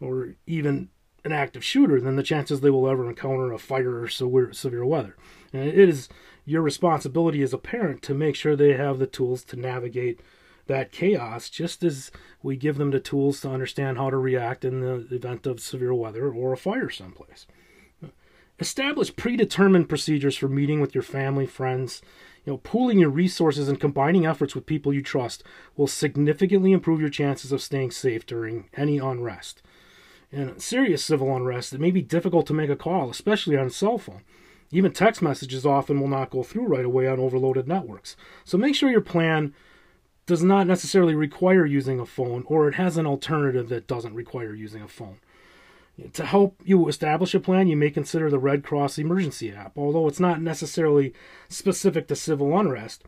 or 0.00 0.34
even 0.46 0.90
an 1.24 1.32
active 1.32 1.64
shooter 1.64 2.00
than 2.00 2.16
the 2.16 2.22
chances 2.22 2.60
they 2.60 2.70
will 2.70 2.88
ever 2.88 3.08
encounter 3.08 3.52
a 3.52 3.58
fire 3.58 4.02
or 4.02 4.08
severe 4.08 4.84
weather. 4.84 5.16
And 5.52 5.68
it 5.68 5.88
is 5.88 6.08
your 6.44 6.62
responsibility 6.62 7.42
as 7.42 7.52
a 7.52 7.58
parent 7.58 8.02
to 8.02 8.14
make 8.14 8.34
sure 8.34 8.56
they 8.56 8.74
have 8.74 8.98
the 8.98 9.06
tools 9.06 9.44
to 9.44 9.56
navigate 9.56 10.20
that 10.66 10.92
chaos, 10.92 11.50
just 11.50 11.82
as 11.82 12.10
we 12.42 12.56
give 12.56 12.78
them 12.78 12.90
the 12.90 13.00
tools 13.00 13.40
to 13.40 13.50
understand 13.50 13.98
how 13.98 14.10
to 14.10 14.16
react 14.16 14.64
in 14.64 14.80
the 14.80 15.06
event 15.10 15.46
of 15.46 15.60
severe 15.60 15.94
weather 15.94 16.30
or 16.30 16.52
a 16.52 16.56
fire 16.56 16.88
someplace. 16.88 17.46
Establish 18.58 19.16
predetermined 19.16 19.88
procedures 19.88 20.36
for 20.36 20.48
meeting 20.48 20.80
with 20.80 20.94
your 20.94 21.02
family, 21.02 21.46
friends. 21.46 22.00
You 22.44 22.52
know, 22.52 22.58
pooling 22.58 22.98
your 22.98 23.10
resources 23.10 23.68
and 23.68 23.80
combining 23.80 24.26
efforts 24.26 24.54
with 24.54 24.66
people 24.66 24.92
you 24.92 25.02
trust 25.02 25.42
will 25.76 25.86
significantly 25.86 26.72
improve 26.72 27.00
your 27.00 27.10
chances 27.10 27.52
of 27.52 27.62
staying 27.62 27.92
safe 27.92 28.26
during 28.26 28.68
any 28.76 28.98
unrest. 28.98 29.62
In 30.30 30.58
serious 30.58 31.04
civil 31.04 31.34
unrest, 31.34 31.72
it 31.72 31.80
may 31.80 31.90
be 31.90 32.02
difficult 32.02 32.46
to 32.46 32.54
make 32.54 32.70
a 32.70 32.76
call, 32.76 33.10
especially 33.10 33.56
on 33.56 33.66
a 33.66 33.70
cell 33.70 33.98
phone. 33.98 34.22
Even 34.72 34.90
text 34.90 35.20
messages 35.20 35.66
often 35.66 36.00
will 36.00 36.08
not 36.08 36.30
go 36.30 36.42
through 36.42 36.66
right 36.66 36.84
away 36.84 37.06
on 37.06 37.20
overloaded 37.20 37.68
networks. 37.68 38.16
So 38.44 38.56
make 38.56 38.74
sure 38.74 38.90
your 38.90 39.02
plan 39.02 39.54
does 40.24 40.42
not 40.42 40.66
necessarily 40.66 41.14
require 41.14 41.66
using 41.66 42.00
a 42.00 42.06
phone 42.06 42.42
or 42.46 42.68
it 42.68 42.74
has 42.74 42.96
an 42.96 43.06
alternative 43.06 43.68
that 43.68 43.86
doesn't 43.86 44.14
require 44.14 44.54
using 44.54 44.82
a 44.82 44.88
phone. 44.88 45.18
To 46.14 46.24
help 46.24 46.60
you 46.64 46.88
establish 46.88 47.34
a 47.34 47.40
plan, 47.40 47.68
you 47.68 47.76
may 47.76 47.90
consider 47.90 48.30
the 48.30 48.38
Red 48.38 48.64
Cross 48.64 48.98
Emergency 48.98 49.52
app. 49.52 49.76
Although 49.76 50.08
it's 50.08 50.20
not 50.20 50.40
necessarily 50.40 51.12
specific 51.50 52.08
to 52.08 52.16
civil 52.16 52.58
unrest, 52.58 53.04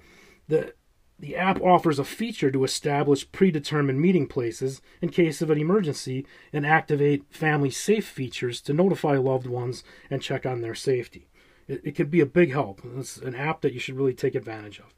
the, 0.48 0.74
the 1.18 1.34
app 1.34 1.62
offers 1.62 1.98
a 1.98 2.04
feature 2.04 2.50
to 2.50 2.62
establish 2.62 3.30
predetermined 3.32 4.02
meeting 4.02 4.26
places 4.26 4.82
in 5.00 5.08
case 5.08 5.40
of 5.40 5.48
an 5.48 5.58
emergency 5.58 6.26
and 6.52 6.66
activate 6.66 7.24
family 7.30 7.70
safe 7.70 8.06
features 8.06 8.60
to 8.60 8.74
notify 8.74 9.16
loved 9.16 9.46
ones 9.46 9.82
and 10.10 10.20
check 10.20 10.44
on 10.44 10.60
their 10.60 10.74
safety. 10.74 11.26
It, 11.68 11.80
it 11.84 11.92
could 11.92 12.10
be 12.10 12.20
a 12.20 12.26
big 12.26 12.52
help. 12.52 12.80
It's 12.96 13.16
an 13.16 13.34
app 13.34 13.60
that 13.62 13.72
you 13.72 13.80
should 13.80 13.96
really 13.96 14.14
take 14.14 14.34
advantage 14.34 14.78
of. 14.78 14.94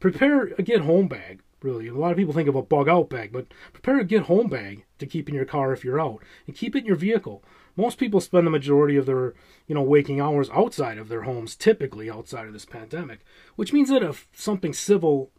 Prepare 0.00 0.54
a 0.58 0.62
get 0.62 0.82
home 0.82 1.08
bag. 1.08 1.40
Really, 1.60 1.88
a 1.88 1.94
lot 1.94 2.12
of 2.12 2.16
people 2.16 2.32
think 2.32 2.48
of 2.48 2.54
a 2.54 2.62
bug 2.62 2.88
out 2.88 3.10
bag, 3.10 3.32
but 3.32 3.48
prepare 3.72 3.98
a 3.98 4.04
get 4.04 4.22
home 4.22 4.46
bag 4.46 4.84
to 4.98 5.06
keep 5.06 5.28
in 5.28 5.34
your 5.34 5.44
car 5.44 5.72
if 5.72 5.84
you're 5.84 6.00
out, 6.00 6.22
and 6.46 6.54
keep 6.54 6.76
it 6.76 6.80
in 6.80 6.86
your 6.86 6.94
vehicle. 6.94 7.42
Most 7.74 7.98
people 7.98 8.20
spend 8.20 8.46
the 8.46 8.50
majority 8.50 8.96
of 8.96 9.06
their, 9.06 9.34
you 9.66 9.74
know, 9.74 9.82
waking 9.82 10.20
hours 10.20 10.50
outside 10.50 10.98
of 10.98 11.08
their 11.08 11.22
homes, 11.22 11.56
typically 11.56 12.08
outside 12.08 12.46
of 12.46 12.52
this 12.52 12.64
pandemic, 12.64 13.24
which 13.56 13.72
means 13.72 13.88
that 13.88 14.04
if 14.04 14.28
something 14.32 14.72
civil 14.72 15.32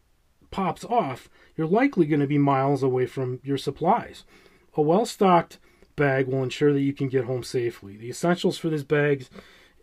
pops 0.52 0.84
off, 0.84 1.30
you're 1.56 1.68
likely 1.68 2.06
going 2.06 2.20
to 2.20 2.28
be 2.28 2.38
miles 2.38 2.84
away 2.84 3.06
from 3.06 3.40
your 3.44 3.58
supplies. 3.58 4.26
A 4.76 4.82
well-stocked 4.82 5.58
bag 5.96 6.28
will 6.28 6.44
ensure 6.44 6.74
that 6.74 6.82
you 6.82 6.94
can 6.94 7.08
get 7.08 7.26
home 7.26 7.44
safely. 7.44 7.96
The 7.96 8.10
essentials 8.10 8.58
for 8.58 8.70
this 8.70 8.84
bag 8.84 9.28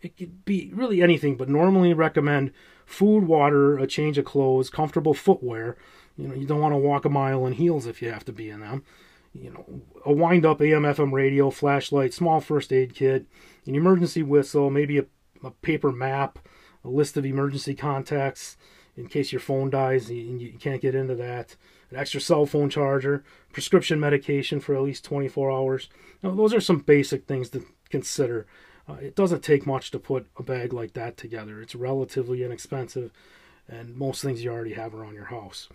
it 0.07 0.15
could 0.15 0.45
be 0.45 0.71
really 0.73 1.01
anything, 1.01 1.35
but 1.35 1.49
normally 1.49 1.93
recommend 1.93 2.51
food, 2.85 3.25
water, 3.25 3.77
a 3.77 3.85
change 3.85 4.17
of 4.17 4.23
clothes, 4.23 4.69
comfortable 4.69 5.13
footwear. 5.13 5.77
You 6.15 6.29
know, 6.29 6.33
you 6.33 6.47
don't 6.47 6.61
want 6.61 6.73
to 6.73 6.77
walk 6.77 7.03
a 7.03 7.09
mile 7.09 7.45
in 7.45 7.53
heels 7.53 7.85
if 7.85 8.01
you 8.01 8.09
have 8.09 8.23
to 8.25 8.31
be 8.31 8.49
in 8.49 8.61
them. 8.61 8.83
You 9.33 9.51
know, 9.51 9.81
a 10.05 10.13
wind 10.13 10.45
up 10.45 10.61
AM 10.61 10.83
FM 10.83 11.11
radio, 11.11 11.49
flashlight, 11.49 12.13
small 12.13 12.39
first 12.39 12.71
aid 12.71 12.95
kit, 12.95 13.25
an 13.65 13.75
emergency 13.75 14.23
whistle, 14.23 14.69
maybe 14.69 14.97
a, 14.97 15.05
a 15.43 15.51
paper 15.51 15.91
map, 15.91 16.39
a 16.85 16.87
list 16.87 17.17
of 17.17 17.25
emergency 17.25 17.75
contacts 17.75 18.55
in 18.95 19.07
case 19.07 19.33
your 19.33 19.41
phone 19.41 19.69
dies 19.69 20.09
and 20.09 20.41
you 20.41 20.53
can't 20.57 20.81
get 20.81 20.95
into 20.95 21.15
that, 21.15 21.57
an 21.91 21.97
extra 21.97 22.21
cell 22.21 22.45
phone 22.45 22.69
charger, 22.69 23.25
prescription 23.51 23.99
medication 23.99 24.61
for 24.61 24.73
at 24.73 24.81
least 24.81 25.03
24 25.03 25.51
hours. 25.51 25.89
Now, 26.23 26.31
those 26.31 26.53
are 26.53 26.61
some 26.61 26.79
basic 26.79 27.27
things 27.27 27.49
to 27.49 27.65
consider 27.89 28.47
uh, 28.89 28.93
it 28.93 29.15
doesn't 29.15 29.43
take 29.43 29.65
much 29.65 29.91
to 29.91 29.99
put 29.99 30.27
a 30.37 30.43
bag 30.43 30.73
like 30.73 30.93
that 30.93 31.17
together. 31.17 31.61
It's 31.61 31.75
relatively 31.75 32.43
inexpensive, 32.43 33.11
and 33.67 33.95
most 33.95 34.21
things 34.21 34.43
you 34.43 34.51
already 34.51 34.73
have 34.73 34.95
around 34.95 35.15
your 35.15 35.25
house. 35.25 35.69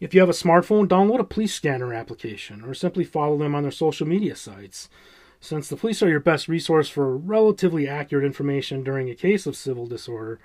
If 0.00 0.12
you 0.12 0.20
have 0.20 0.28
a 0.28 0.32
smartphone, 0.32 0.86
download 0.86 1.20
a 1.20 1.24
police 1.24 1.54
scanner 1.54 1.94
application 1.94 2.62
or 2.62 2.74
simply 2.74 3.04
follow 3.04 3.38
them 3.38 3.54
on 3.54 3.62
their 3.62 3.72
social 3.72 4.06
media 4.06 4.36
sites. 4.36 4.88
Since 5.40 5.68
the 5.68 5.76
police 5.76 6.02
are 6.02 6.08
your 6.08 6.20
best 6.20 6.48
resource 6.48 6.88
for 6.88 7.16
relatively 7.16 7.88
accurate 7.88 8.24
information 8.24 8.82
during 8.82 9.08
a 9.08 9.14
case 9.14 9.46
of 9.46 9.56
civil 9.56 9.86
disorder, 9.86 10.40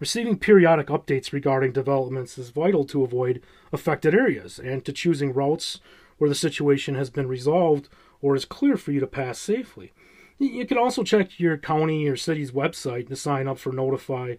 receiving 0.00 0.38
periodic 0.38 0.88
updates 0.88 1.32
regarding 1.32 1.72
developments 1.72 2.38
is 2.38 2.50
vital 2.50 2.84
to 2.86 3.04
avoid 3.04 3.42
affected 3.72 4.14
areas 4.14 4.58
and 4.58 4.84
to 4.84 4.92
choosing 4.92 5.32
routes 5.32 5.80
where 6.18 6.30
the 6.30 6.34
situation 6.34 6.94
has 6.94 7.10
been 7.10 7.28
resolved 7.28 7.88
or 8.22 8.34
is 8.34 8.44
clear 8.44 8.76
for 8.76 8.92
you 8.92 9.00
to 9.00 9.06
pass 9.06 9.38
safely. 9.38 9.92
You 10.38 10.66
can 10.66 10.78
also 10.78 11.02
check 11.02 11.38
your 11.38 11.56
county 11.56 12.08
or 12.08 12.16
city's 12.16 12.50
website 12.50 13.08
to 13.08 13.16
sign 13.16 13.46
up 13.48 13.58
for 13.58 13.72
notify 13.72 14.36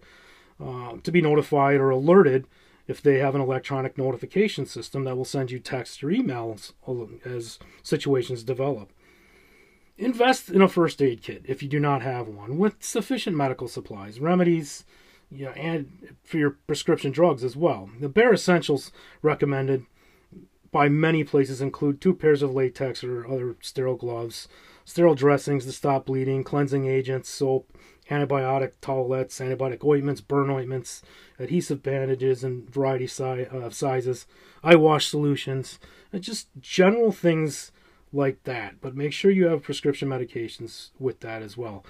uh, 0.62 0.96
to 1.02 1.12
be 1.12 1.20
notified 1.20 1.76
or 1.76 1.90
alerted 1.90 2.46
if 2.86 3.02
they 3.02 3.18
have 3.18 3.34
an 3.34 3.40
electronic 3.40 3.98
notification 3.98 4.64
system 4.64 5.04
that 5.04 5.16
will 5.16 5.24
send 5.24 5.50
you 5.50 5.58
texts 5.58 6.02
or 6.02 6.08
emails 6.08 6.72
as 7.24 7.58
situations 7.82 8.42
develop. 8.42 8.92
Invest 9.98 10.50
in 10.50 10.62
a 10.62 10.68
first 10.68 11.02
aid 11.02 11.22
kit 11.22 11.42
if 11.46 11.62
you 11.62 11.68
do 11.68 11.80
not 11.80 12.02
have 12.02 12.28
one, 12.28 12.58
with 12.58 12.82
sufficient 12.82 13.36
medical 13.36 13.66
supplies, 13.66 14.20
remedies, 14.20 14.84
you 15.30 15.46
know, 15.46 15.52
and 15.52 16.14
for 16.22 16.38
your 16.38 16.50
prescription 16.66 17.10
drugs 17.10 17.42
as 17.42 17.56
well. 17.56 17.90
The 17.98 18.08
bare 18.08 18.32
essentials 18.32 18.92
recommended 19.22 19.86
by 20.70 20.88
many 20.88 21.24
places 21.24 21.60
include 21.60 22.00
two 22.00 22.14
pairs 22.14 22.42
of 22.42 22.54
latex 22.54 23.02
or 23.02 23.26
other 23.26 23.56
sterile 23.60 23.96
gloves, 23.96 24.48
sterile 24.86 25.16
dressings 25.16 25.66
to 25.66 25.72
stop 25.72 26.06
bleeding, 26.06 26.44
cleansing 26.44 26.86
agents, 26.86 27.28
soap, 27.28 27.76
antibiotic 28.08 28.72
towelettes, 28.80 29.40
antibiotic 29.40 29.84
ointments, 29.84 30.20
burn 30.20 30.48
ointments, 30.48 31.02
adhesive 31.40 31.82
bandages 31.82 32.44
in 32.44 32.66
variety 32.68 33.06
si- 33.06 33.46
sizes, 33.70 34.26
eye 34.62 34.76
wash 34.76 35.08
solutions, 35.08 35.80
and 36.12 36.22
just 36.22 36.48
general 36.60 37.10
things 37.10 37.72
like 38.12 38.42
that. 38.44 38.80
But 38.80 38.96
make 38.96 39.12
sure 39.12 39.32
you 39.32 39.46
have 39.46 39.64
prescription 39.64 40.08
medications 40.08 40.90
with 41.00 41.18
that 41.20 41.42
as 41.42 41.56
well. 41.56 41.84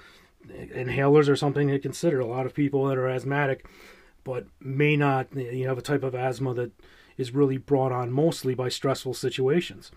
Inhalers 0.49 1.29
are 1.29 1.35
something 1.35 1.67
to 1.67 1.77
consider. 1.77 2.19
A 2.19 2.25
lot 2.25 2.47
of 2.47 2.55
people 2.55 2.87
that 2.87 2.97
are 2.97 3.07
asthmatic, 3.07 3.67
but 4.23 4.47
may 4.59 4.97
not, 4.97 5.27
you 5.35 5.67
have 5.67 5.77
a 5.77 5.83
type 5.83 6.03
of 6.03 6.15
asthma 6.15 6.55
that 6.55 6.71
is 7.15 7.31
really 7.31 7.57
brought 7.57 7.91
on 7.91 8.11
mostly 8.11 8.55
by 8.55 8.69
stressful 8.69 9.13
situations 9.13 9.91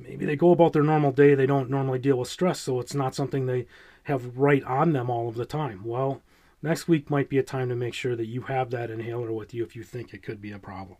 maybe 0.00 0.26
they 0.26 0.36
go 0.36 0.50
about 0.50 0.72
their 0.72 0.82
normal 0.82 1.12
day. 1.12 1.34
They 1.34 1.46
don't 1.46 1.70
normally 1.70 1.98
deal 1.98 2.18
with 2.18 2.28
stress, 2.28 2.60
so 2.60 2.80
it's 2.80 2.94
not 2.94 3.14
something 3.14 3.46
they 3.46 3.66
have 4.04 4.36
right 4.36 4.62
on 4.64 4.92
them 4.92 5.10
all 5.10 5.28
of 5.28 5.34
the 5.34 5.46
time. 5.46 5.82
Well, 5.84 6.22
next 6.62 6.88
week 6.88 7.10
might 7.10 7.28
be 7.28 7.38
a 7.38 7.42
time 7.42 7.68
to 7.68 7.76
make 7.76 7.94
sure 7.94 8.16
that 8.16 8.26
you 8.26 8.42
have 8.42 8.70
that 8.70 8.90
inhaler 8.90 9.32
with 9.32 9.52
you 9.52 9.64
if 9.64 9.74
you 9.74 9.82
think 9.82 10.12
it 10.12 10.22
could 10.22 10.40
be 10.40 10.52
a 10.52 10.58
problem. 10.58 10.98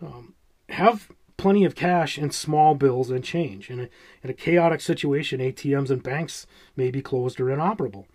Um, 0.00 0.34
have 0.68 1.10
plenty 1.36 1.64
of 1.64 1.74
cash 1.74 2.16
and 2.16 2.32
small 2.32 2.74
bills 2.74 3.10
and 3.10 3.24
change. 3.24 3.70
In 3.70 3.80
a, 3.80 3.88
in 4.22 4.30
a 4.30 4.34
chaotic 4.34 4.80
situation, 4.80 5.40
ATMs 5.40 5.90
and 5.90 6.02
banks 6.02 6.46
may 6.76 6.90
be 6.90 7.02
closed 7.02 7.40
or 7.40 7.50
inoperable. 7.50 8.06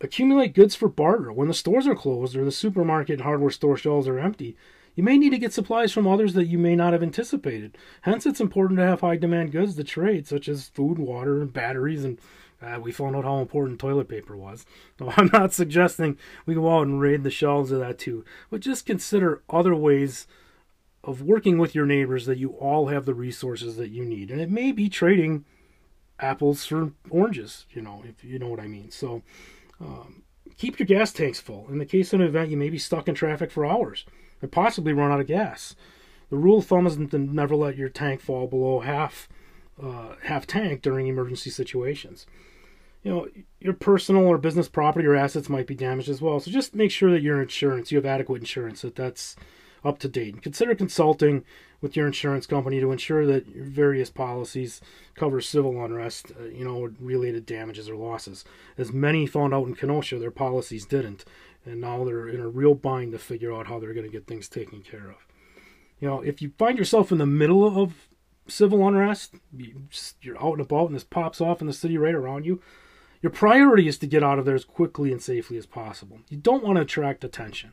Accumulate 0.00 0.54
goods 0.54 0.74
for 0.74 0.88
barter. 0.88 1.32
When 1.32 1.48
the 1.48 1.54
stores 1.54 1.86
are 1.86 1.94
closed 1.94 2.36
or 2.36 2.44
the 2.44 2.52
supermarket 2.52 3.14
and 3.14 3.22
hardware 3.22 3.50
store 3.50 3.76
shelves 3.76 4.06
are 4.06 4.18
empty, 4.18 4.56
you 4.98 5.04
may 5.04 5.16
need 5.16 5.30
to 5.30 5.38
get 5.38 5.52
supplies 5.52 5.92
from 5.92 6.08
others 6.08 6.34
that 6.34 6.48
you 6.48 6.58
may 6.58 6.74
not 6.74 6.92
have 6.92 7.04
anticipated. 7.04 7.78
Hence, 8.00 8.26
it's 8.26 8.40
important 8.40 8.80
to 8.80 8.84
have 8.84 9.00
high 9.00 9.16
demand 9.16 9.52
goods 9.52 9.76
to 9.76 9.84
trade, 9.84 10.26
such 10.26 10.48
as 10.48 10.70
food, 10.70 10.98
water, 10.98 11.40
and 11.40 11.52
batteries. 11.52 12.02
And 12.02 12.18
uh, 12.60 12.80
we 12.80 12.90
found 12.90 13.14
out 13.14 13.22
how 13.22 13.38
important 13.38 13.78
toilet 13.78 14.08
paper 14.08 14.36
was. 14.36 14.66
I'm 15.16 15.30
not 15.32 15.52
suggesting 15.52 16.18
we 16.46 16.54
go 16.56 16.68
out 16.76 16.88
and 16.88 17.00
raid 17.00 17.22
the 17.22 17.30
shelves 17.30 17.70
of 17.70 17.78
that 17.78 18.00
too, 18.00 18.24
but 18.50 18.58
just 18.58 18.86
consider 18.86 19.40
other 19.48 19.72
ways 19.72 20.26
of 21.04 21.22
working 21.22 21.58
with 21.58 21.76
your 21.76 21.86
neighbors 21.86 22.26
that 22.26 22.38
you 22.38 22.54
all 22.54 22.88
have 22.88 23.04
the 23.04 23.14
resources 23.14 23.76
that 23.76 23.90
you 23.90 24.04
need. 24.04 24.32
And 24.32 24.40
it 24.40 24.50
may 24.50 24.72
be 24.72 24.88
trading 24.88 25.44
apples 26.18 26.64
for 26.64 26.90
oranges, 27.08 27.66
you 27.70 27.82
know, 27.82 28.02
if 28.04 28.24
you 28.24 28.40
know 28.40 28.48
what 28.48 28.58
I 28.58 28.66
mean. 28.66 28.90
So 28.90 29.22
um, 29.80 30.24
keep 30.56 30.80
your 30.80 30.86
gas 30.86 31.12
tanks 31.12 31.38
full. 31.38 31.68
In 31.70 31.78
the 31.78 31.86
case 31.86 32.12
of 32.12 32.18
an 32.18 32.26
event, 32.26 32.50
you 32.50 32.56
may 32.56 32.68
be 32.68 32.78
stuck 32.78 33.06
in 33.06 33.14
traffic 33.14 33.52
for 33.52 33.64
hours 33.64 34.04
and 34.40 34.52
possibly 34.52 34.92
run 34.92 35.12
out 35.12 35.20
of 35.20 35.26
gas. 35.26 35.74
The 36.30 36.36
rule 36.36 36.58
of 36.58 36.66
thumb 36.66 36.86
is 36.86 36.96
to 36.96 37.18
never 37.18 37.56
let 37.56 37.76
your 37.76 37.88
tank 37.88 38.20
fall 38.20 38.46
below 38.46 38.80
half 38.80 39.28
uh, 39.82 40.14
half 40.24 40.46
tank 40.46 40.82
during 40.82 41.06
emergency 41.06 41.50
situations. 41.50 42.26
You 43.02 43.12
know, 43.12 43.28
your 43.60 43.74
personal 43.74 44.26
or 44.26 44.36
business 44.38 44.68
property 44.68 45.06
or 45.06 45.14
assets 45.14 45.48
might 45.48 45.68
be 45.68 45.74
damaged 45.74 46.08
as 46.08 46.20
well. 46.20 46.40
So 46.40 46.50
just 46.50 46.74
make 46.74 46.90
sure 46.90 47.10
that 47.12 47.22
your 47.22 47.40
insurance, 47.40 47.92
you 47.92 47.96
have 47.96 48.06
adequate 48.06 48.42
insurance, 48.42 48.82
that 48.82 48.96
that's 48.96 49.36
up 49.84 50.00
to 50.00 50.08
date. 50.08 50.34
And 50.34 50.42
consider 50.42 50.74
consulting 50.74 51.44
with 51.80 51.96
your 51.96 52.08
insurance 52.08 52.46
company 52.46 52.80
to 52.80 52.90
ensure 52.90 53.24
that 53.26 53.46
your 53.54 53.64
various 53.64 54.10
policies 54.10 54.80
cover 55.14 55.40
civil 55.40 55.82
unrest, 55.84 56.32
uh, 56.38 56.44
you 56.46 56.64
know, 56.64 56.90
related 56.98 57.46
damages 57.46 57.88
or 57.88 57.94
losses. 57.94 58.44
As 58.76 58.92
many 58.92 59.26
found 59.26 59.54
out 59.54 59.68
in 59.68 59.76
Kenosha, 59.76 60.18
their 60.18 60.32
policies 60.32 60.84
didn't 60.84 61.24
and 61.68 61.80
now 61.80 62.04
they're 62.04 62.28
in 62.28 62.40
a 62.40 62.48
real 62.48 62.74
bind 62.74 63.12
to 63.12 63.18
figure 63.18 63.52
out 63.52 63.66
how 63.66 63.78
they're 63.78 63.94
going 63.94 64.06
to 64.06 64.12
get 64.12 64.26
things 64.26 64.48
taken 64.48 64.82
care 64.82 65.10
of. 65.10 65.26
You 66.00 66.08
know, 66.08 66.20
if 66.20 66.40
you 66.40 66.52
find 66.58 66.78
yourself 66.78 67.12
in 67.12 67.18
the 67.18 67.26
middle 67.26 67.64
of 67.66 68.08
civil 68.46 68.86
unrest, 68.86 69.34
you're 70.22 70.42
out 70.42 70.52
and 70.52 70.60
about 70.60 70.86
and 70.86 70.94
this 70.94 71.04
pops 71.04 71.40
off 71.40 71.60
in 71.60 71.66
the 71.66 71.72
city 71.72 71.98
right 71.98 72.14
around 72.14 72.46
you, 72.46 72.60
your 73.20 73.32
priority 73.32 73.88
is 73.88 73.98
to 73.98 74.06
get 74.06 74.22
out 74.22 74.38
of 74.38 74.44
there 74.44 74.54
as 74.54 74.64
quickly 74.64 75.10
and 75.10 75.20
safely 75.20 75.56
as 75.56 75.66
possible. 75.66 76.20
You 76.28 76.36
don't 76.36 76.62
want 76.62 76.76
to 76.76 76.82
attract 76.82 77.24
attention. 77.24 77.72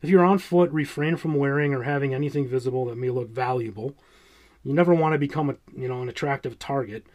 If 0.00 0.08
you're 0.08 0.24
on 0.24 0.38
foot, 0.38 0.70
refrain 0.70 1.16
from 1.16 1.34
wearing 1.34 1.74
or 1.74 1.82
having 1.82 2.14
anything 2.14 2.48
visible 2.48 2.86
that 2.86 2.96
may 2.96 3.10
look 3.10 3.28
valuable. 3.28 3.96
You 4.64 4.72
never 4.72 4.94
want 4.94 5.12
to 5.12 5.18
become 5.18 5.50
a 5.50 5.56
you 5.76 5.88
know 5.88 6.02
an 6.02 6.08
attractive 6.08 6.58
target. 6.58 7.06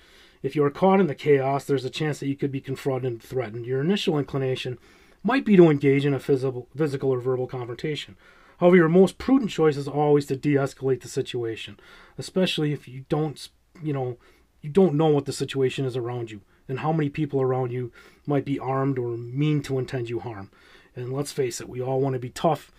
If 0.41 0.55
you 0.55 0.63
are 0.65 0.69
caught 0.69 0.99
in 0.99 1.07
the 1.07 1.15
chaos, 1.15 1.65
there's 1.65 1.85
a 1.85 1.89
chance 1.89 2.19
that 2.19 2.27
you 2.27 2.35
could 2.35 2.51
be 2.51 2.61
confronted 2.61 3.11
and 3.11 3.23
threatened. 3.23 3.65
Your 3.65 3.81
initial 3.81 4.19
inclination 4.19 4.77
might 5.23 5.45
be 5.45 5.55
to 5.55 5.69
engage 5.69 6.05
in 6.05 6.13
a 6.13 6.19
physical, 6.19 6.67
physical 6.75 7.09
or 7.09 7.19
verbal 7.19 7.47
confrontation. 7.47 8.17
However, 8.59 8.75
your 8.75 8.89
most 8.89 9.17
prudent 9.17 9.51
choice 9.51 9.77
is 9.77 9.87
always 9.87 10.25
to 10.27 10.35
de-escalate 10.35 11.01
the 11.01 11.07
situation, 11.07 11.79
especially 12.17 12.71
if 12.73 12.87
you 12.87 13.05
don't, 13.09 13.49
you 13.81 13.93
know, 13.93 14.17
you 14.61 14.69
don't 14.69 14.95
know 14.95 15.07
what 15.07 15.25
the 15.25 15.33
situation 15.33 15.85
is 15.85 15.97
around 15.97 16.31
you 16.31 16.41
and 16.67 16.79
how 16.79 16.93
many 16.93 17.09
people 17.09 17.41
around 17.41 17.71
you 17.71 17.91
might 18.25 18.45
be 18.45 18.59
armed 18.59 18.97
or 18.97 19.17
mean 19.17 19.61
to 19.63 19.79
intend 19.79 20.09
you 20.09 20.19
harm. 20.19 20.49
And 20.95 21.11
let's 21.11 21.31
face 21.31 21.59
it, 21.59 21.67
we 21.67 21.81
all 21.81 21.99
want 21.99 22.13
to 22.13 22.19
be 22.19 22.29
tough 22.29 22.71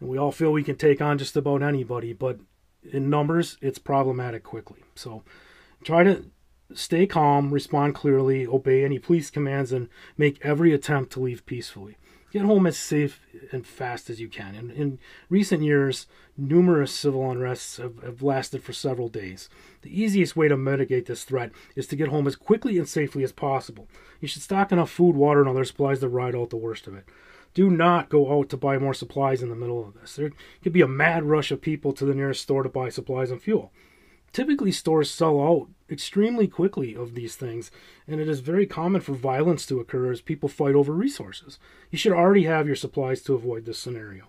and 0.00 0.08
we 0.08 0.16
all 0.16 0.32
feel 0.32 0.52
we 0.52 0.62
can 0.62 0.76
take 0.76 1.00
on 1.00 1.18
just 1.18 1.36
about 1.36 1.62
anybody, 1.62 2.12
but 2.12 2.38
in 2.90 3.10
numbers, 3.10 3.58
it's 3.60 3.78
problematic 3.78 4.44
quickly. 4.44 4.84
So 4.94 5.24
try 5.82 6.04
to 6.04 6.24
stay 6.74 7.06
calm, 7.06 7.52
respond 7.52 7.94
clearly, 7.94 8.46
obey 8.46 8.84
any 8.84 8.98
police 8.98 9.30
commands, 9.30 9.72
and 9.72 9.88
make 10.16 10.44
every 10.44 10.72
attempt 10.72 11.12
to 11.12 11.20
leave 11.20 11.46
peacefully. 11.46 11.96
Get 12.30 12.42
home 12.42 12.66
as 12.66 12.76
safe 12.76 13.20
and 13.52 13.66
fast 13.66 14.10
as 14.10 14.20
you 14.20 14.28
can. 14.28 14.54
In, 14.54 14.70
in 14.70 14.98
recent 15.30 15.62
years, 15.62 16.06
numerous 16.36 16.92
civil 16.92 17.22
unrests 17.22 17.80
have, 17.80 18.02
have 18.02 18.22
lasted 18.22 18.62
for 18.62 18.74
several 18.74 19.08
days. 19.08 19.48
The 19.80 20.02
easiest 20.02 20.36
way 20.36 20.46
to 20.48 20.56
mitigate 20.56 21.06
this 21.06 21.24
threat 21.24 21.52
is 21.74 21.86
to 21.86 21.96
get 21.96 22.08
home 22.08 22.26
as 22.26 22.36
quickly 22.36 22.76
and 22.76 22.86
safely 22.86 23.24
as 23.24 23.32
possible. 23.32 23.88
You 24.20 24.28
should 24.28 24.42
stock 24.42 24.72
enough 24.72 24.90
food, 24.90 25.16
water, 25.16 25.40
and 25.40 25.48
other 25.48 25.64
supplies 25.64 26.00
to 26.00 26.08
ride 26.08 26.36
out 26.36 26.50
the 26.50 26.56
worst 26.56 26.86
of 26.86 26.94
it. 26.94 27.06
Do 27.54 27.70
not 27.70 28.10
go 28.10 28.38
out 28.38 28.50
to 28.50 28.58
buy 28.58 28.76
more 28.76 28.92
supplies 28.92 29.42
in 29.42 29.48
the 29.48 29.56
middle 29.56 29.82
of 29.82 29.94
this. 29.94 30.16
There 30.16 30.30
could 30.62 30.74
be 30.74 30.82
a 30.82 30.88
mad 30.88 31.24
rush 31.24 31.50
of 31.50 31.62
people 31.62 31.94
to 31.94 32.04
the 32.04 32.14
nearest 32.14 32.42
store 32.42 32.62
to 32.62 32.68
buy 32.68 32.90
supplies 32.90 33.30
and 33.30 33.40
fuel. 33.40 33.72
Typically, 34.32 34.70
stores 34.70 35.10
sell 35.10 35.40
out 35.40 35.68
extremely 35.90 36.46
quickly 36.46 36.94
of 36.94 37.14
these 37.14 37.36
things, 37.36 37.70
and 38.06 38.20
it 38.20 38.28
is 38.28 38.40
very 38.40 38.66
common 38.66 39.00
for 39.00 39.12
violence 39.12 39.66
to 39.66 39.80
occur 39.80 40.12
as 40.12 40.20
people 40.20 40.48
fight 40.48 40.74
over 40.74 40.92
resources. 40.92 41.58
You 41.90 41.98
should 41.98 42.12
already 42.12 42.44
have 42.44 42.66
your 42.66 42.76
supplies 42.76 43.22
to 43.22 43.34
avoid 43.34 43.64
this 43.64 43.78
scenario. 43.78 44.24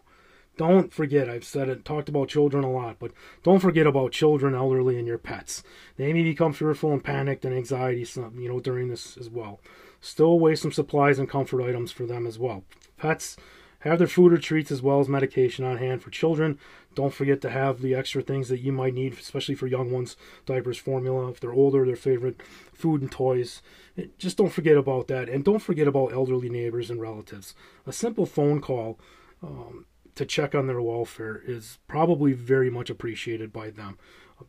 Don't 0.57 0.91
forget, 0.91 1.29
I've 1.29 1.45
said 1.45 1.69
it, 1.69 1.85
talked 1.85 2.09
about 2.09 2.27
children 2.27 2.65
a 2.65 2.71
lot, 2.71 2.97
but 2.99 3.11
don't 3.43 3.61
forget 3.61 3.87
about 3.87 4.11
children, 4.11 4.53
elderly, 4.53 4.97
and 4.97 5.07
your 5.07 5.17
pets. 5.17 5.63
They 5.95 6.11
may 6.11 6.23
become 6.23 6.51
fearful 6.51 6.91
and 6.91 7.01
panicked 7.01 7.45
and 7.45 7.55
anxiety, 7.55 8.05
you 8.35 8.49
know, 8.49 8.59
during 8.59 8.89
this 8.89 9.15
as 9.15 9.29
well. 9.29 9.61
Stow 10.01 10.25
away 10.25 10.55
some 10.55 10.73
supplies 10.73 11.17
and 11.17 11.29
comfort 11.29 11.63
items 11.63 11.93
for 11.93 12.05
them 12.05 12.27
as 12.27 12.37
well. 12.37 12.65
Pets 12.97 13.37
have 13.79 13.99
their 13.99 14.07
food 14.07 14.33
or 14.33 14.37
treats 14.37 14.71
as 14.71 14.81
well 14.81 14.99
as 14.99 15.07
medication 15.07 15.63
on 15.63 15.77
hand 15.77 16.03
for 16.03 16.09
children. 16.09 16.59
Don't 16.99 17.13
forget 17.13 17.39
to 17.43 17.49
have 17.49 17.79
the 17.79 17.95
extra 17.95 18.21
things 18.21 18.49
that 18.49 18.59
you 18.59 18.73
might 18.73 18.93
need, 18.93 19.13
especially 19.13 19.55
for 19.55 19.67
young 19.67 19.89
ones 19.89 20.17
diapers, 20.45 20.77
formula. 20.77 21.29
If 21.29 21.39
they're 21.39 21.53
older, 21.53 21.85
their 21.85 21.95
favorite 21.95 22.41
food 22.73 23.01
and 23.01 23.09
toys. 23.09 23.61
Just 24.17 24.35
don't 24.35 24.51
forget 24.51 24.75
about 24.75 25.07
that. 25.07 25.29
And 25.29 25.45
don't 25.45 25.61
forget 25.61 25.87
about 25.87 26.11
elderly 26.11 26.49
neighbors 26.49 26.89
and 26.89 26.99
relatives. 26.99 27.55
A 27.87 27.93
simple 27.93 28.25
phone 28.25 28.59
call 28.59 28.99
um, 29.41 29.85
to 30.15 30.25
check 30.25 30.53
on 30.53 30.67
their 30.67 30.81
welfare 30.81 31.41
is 31.47 31.77
probably 31.87 32.33
very 32.33 32.69
much 32.69 32.89
appreciated 32.89 33.53
by 33.53 33.69
them. 33.69 33.97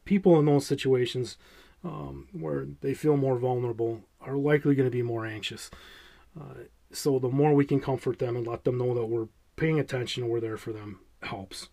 People 0.05 0.37
in 0.37 0.47
those 0.47 0.67
situations 0.67 1.37
um, 1.85 2.27
where 2.33 2.67
they 2.81 2.95
feel 2.95 3.17
more 3.17 3.39
vulnerable 3.39 4.01
are 4.21 4.37
likely 4.37 4.75
going 4.75 4.91
to 4.91 4.97
be 4.97 5.03
more 5.03 5.25
anxious. 5.25 5.71
Uh, 6.37 6.65
so 6.91 7.21
the 7.21 7.29
more 7.29 7.55
we 7.55 7.65
can 7.65 7.79
comfort 7.79 8.19
them 8.19 8.35
and 8.35 8.45
let 8.45 8.65
them 8.65 8.77
know 8.77 8.93
that 8.93 9.07
we're 9.07 9.29
paying 9.55 9.79
attention 9.79 10.25
and 10.25 10.33
we're 10.33 10.41
there 10.41 10.57
for 10.57 10.73
them 10.73 10.99
helps. 11.23 11.69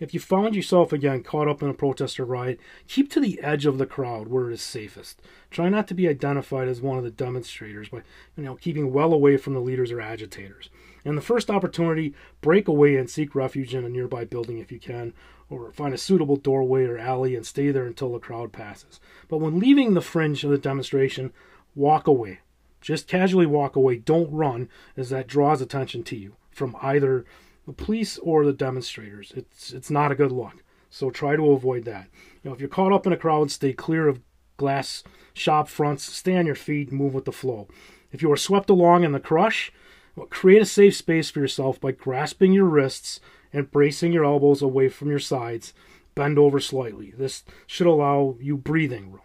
If 0.00 0.14
you 0.14 0.18
find 0.18 0.56
yourself 0.56 0.94
again 0.94 1.22
caught 1.22 1.46
up 1.46 1.62
in 1.62 1.68
a 1.68 1.74
protest 1.74 2.18
or 2.18 2.24
riot, 2.24 2.58
keep 2.88 3.10
to 3.10 3.20
the 3.20 3.38
edge 3.42 3.66
of 3.66 3.76
the 3.76 3.84
crowd 3.84 4.28
where 4.28 4.50
it 4.50 4.54
is 4.54 4.62
safest. 4.62 5.20
Try 5.50 5.68
not 5.68 5.86
to 5.88 5.94
be 5.94 6.08
identified 6.08 6.68
as 6.68 6.80
one 6.80 6.96
of 6.96 7.04
the 7.04 7.10
demonstrators 7.10 7.90
by 7.90 8.02
you 8.34 8.42
know 8.42 8.56
keeping 8.56 8.94
well 8.94 9.12
away 9.12 9.36
from 9.36 9.52
the 9.52 9.60
leaders 9.60 9.92
or 9.92 10.00
agitators. 10.00 10.70
And 11.04 11.18
the 11.18 11.22
first 11.22 11.50
opportunity, 11.50 12.14
break 12.40 12.66
away 12.66 12.96
and 12.96 13.10
seek 13.10 13.34
refuge 13.34 13.74
in 13.74 13.84
a 13.84 13.90
nearby 13.90 14.24
building 14.24 14.58
if 14.58 14.72
you 14.72 14.80
can, 14.80 15.12
or 15.50 15.70
find 15.70 15.92
a 15.92 15.98
suitable 15.98 16.36
doorway 16.36 16.84
or 16.84 16.96
alley 16.96 17.36
and 17.36 17.44
stay 17.44 17.70
there 17.70 17.86
until 17.86 18.12
the 18.12 18.18
crowd 18.18 18.52
passes. 18.52 19.00
But 19.28 19.38
when 19.38 19.58
leaving 19.58 19.92
the 19.92 20.00
fringe 20.00 20.44
of 20.44 20.50
the 20.50 20.58
demonstration, 20.58 21.32
walk 21.74 22.06
away. 22.06 22.40
Just 22.80 23.06
casually 23.06 23.46
walk 23.46 23.76
away. 23.76 23.96
Don't 23.96 24.32
run, 24.32 24.70
as 24.96 25.10
that 25.10 25.26
draws 25.26 25.60
attention 25.60 26.02
to 26.04 26.16
you 26.16 26.36
from 26.50 26.74
either 26.80 27.26
the 27.70 27.84
police 27.84 28.18
or 28.18 28.44
the 28.44 28.52
demonstrators. 28.52 29.32
It's 29.36 29.72
it's 29.72 29.90
not 29.90 30.10
a 30.10 30.16
good 30.16 30.32
look. 30.32 30.64
So 30.90 31.08
try 31.08 31.36
to 31.36 31.52
avoid 31.52 31.84
that. 31.84 32.08
You 32.42 32.50
know, 32.50 32.54
if 32.54 32.60
you're 32.60 32.68
caught 32.68 32.92
up 32.92 33.06
in 33.06 33.12
a 33.12 33.16
crowd, 33.16 33.50
stay 33.52 33.72
clear 33.72 34.08
of 34.08 34.20
glass 34.56 35.04
shop 35.32 35.68
fronts. 35.68 36.02
Stay 36.02 36.36
on 36.36 36.46
your 36.46 36.56
feet. 36.56 36.90
Move 36.90 37.14
with 37.14 37.26
the 37.26 37.32
flow. 37.32 37.68
If 38.10 38.22
you 38.22 38.32
are 38.32 38.36
swept 38.36 38.70
along 38.70 39.04
in 39.04 39.12
the 39.12 39.20
crush, 39.20 39.72
well, 40.16 40.26
create 40.26 40.62
a 40.62 40.66
safe 40.66 40.96
space 40.96 41.30
for 41.30 41.38
yourself 41.38 41.80
by 41.80 41.92
grasping 41.92 42.52
your 42.52 42.64
wrists 42.64 43.20
and 43.52 43.70
bracing 43.70 44.12
your 44.12 44.24
elbows 44.24 44.62
away 44.62 44.88
from 44.88 45.08
your 45.08 45.20
sides. 45.20 45.72
Bend 46.16 46.40
over 46.40 46.58
slightly. 46.58 47.14
This 47.16 47.44
should 47.68 47.86
allow 47.86 48.36
you 48.40 48.56
breathing 48.56 49.12
room. 49.12 49.20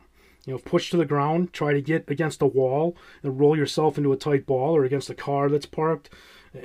You 0.46 0.54
know, 0.54 0.60
push 0.60 0.92
to 0.92 0.98
the 0.98 1.06
ground, 1.06 1.52
try 1.52 1.74
to 1.74 1.82
get 1.82 2.08
against 2.08 2.44
a 2.44 2.46
wall 2.46 2.96
and 3.24 3.40
roll 3.40 3.58
yourself 3.58 3.98
into 3.98 4.14
a 4.14 4.18
tight 4.18 4.46
ball 4.46 4.76
or 4.76 4.86
against 4.86 5.10
a 5.10 5.16
car 5.16 5.50
that's 5.50 5.66
parked 5.66 6.12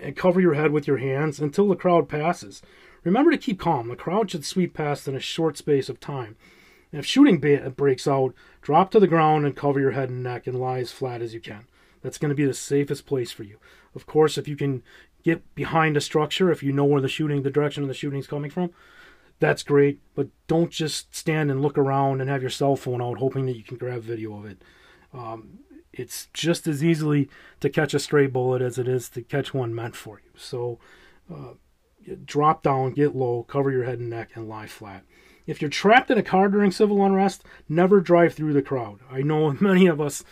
and 0.03 0.17
cover 0.17 0.41
your 0.41 0.55
head 0.55 0.73
with 0.73 0.87
your 0.87 0.99
hands 0.99 1.41
until 1.41 1.69
the 1.69 1.77
crowd 1.77 2.09
passes. 2.09 2.63
Remember 3.05 3.31
to 3.31 3.39
keep 3.39 3.59
calm. 3.59 3.89
The 3.89 3.97
crowd 3.97 4.31
should 4.31 4.45
sweep 4.45 4.75
past 4.75 5.09
in 5.09 5.17
a 5.17 5.21
short 5.21 5.57
space 5.57 5.89
of 5.89 6.01
time. 6.01 6.37
If 6.93 7.07
shooting 7.07 7.39
breaks 7.77 8.07
out, 8.07 8.35
drop 8.63 8.91
to 8.91 9.01
the 9.01 9.07
ground 9.07 9.47
and 9.47 9.57
cover 9.57 9.81
your 9.81 9.93
head 9.93 10.11
and 10.11 10.23
neck 10.23 10.47
and 10.47 10.59
lie 10.59 10.81
as 10.81 10.93
flat 10.93 11.23
as 11.23 11.33
you 11.33 11.41
can. 11.41 11.67
That's 12.03 12.19
going 12.19 12.31
to 12.31 12.35
be 12.35 12.45
the 12.45 12.55
safest 12.55 13.07
place 13.07 13.31
for 13.31 13.45
you. 13.45 13.59
Of 13.95 14.07
course, 14.07 14.37
if 14.39 14.49
you 14.49 14.57
can 14.57 14.83
get 15.23 15.55
behind 15.55 15.97
a 15.97 16.01
structure, 16.01 16.51
if 16.51 16.63
you 16.63 16.73
know 16.73 16.85
where 16.85 17.01
the 17.01 17.09
shooting, 17.09 17.43
the 17.43 17.51
direction 17.51 17.83
of 17.83 17.89
the 17.89 17.95
shooting 17.95 18.19
is 18.19 18.27
coming 18.27 18.51
from, 18.51 18.71
that's 19.39 19.63
great, 19.63 20.01
but 20.15 20.29
don't 20.47 20.71
just 20.71 21.15
stand 21.15 21.51
and 21.51 21.63
look 21.63 21.79
around 21.79 22.21
and 22.21 22.29
have 22.29 22.43
your 22.43 22.51
cell 22.51 22.77
phone 22.77 23.01
out 23.01 23.19
hoping 23.19 23.47
that 23.47 23.57
you 23.57 23.63
can 23.63 23.79
grab 23.79 24.03
video 24.03 24.37
of 24.37 24.45
it. 24.45 24.63
Um, 25.15 25.61
it's 25.93 26.29
just 26.33 26.67
as 26.67 26.85
easily 26.85 27.29
to 27.61 27.69
catch 27.69 27.95
a 27.95 27.99
stray 27.99 28.27
bullet 28.27 28.63
as 28.63 28.79
it 28.79 28.89
is 28.89 29.09
to 29.11 29.23
catch 29.23 29.53
one 29.53 29.75
meant 29.75 29.97
for 29.97 30.21
you. 30.25 30.31
So 30.37 30.79
uh, 31.33 31.55
drop 32.25 32.63
down, 32.63 32.93
get 32.93 33.15
low, 33.15 33.45
cover 33.45 33.71
your 33.71 33.85
head 33.85 33.99
and 33.99 34.11
neck, 34.11 34.31
and 34.35 34.49
lie 34.49 34.67
flat. 34.67 35.05
If 35.47 35.61
you're 35.61 35.71
trapped 35.71 36.11
in 36.11 36.19
a 36.19 36.23
car 36.23 36.49
during 36.49 36.71
civil 36.71 37.05
unrest, 37.05 37.45
never 37.69 38.01
drive 38.01 38.35
through 38.35 38.53
the 38.53 38.63
crowd. 38.63 39.01
I 39.11 39.23
know 39.23 39.53
many 39.61 39.87
of 39.87 40.01
us 40.01 40.25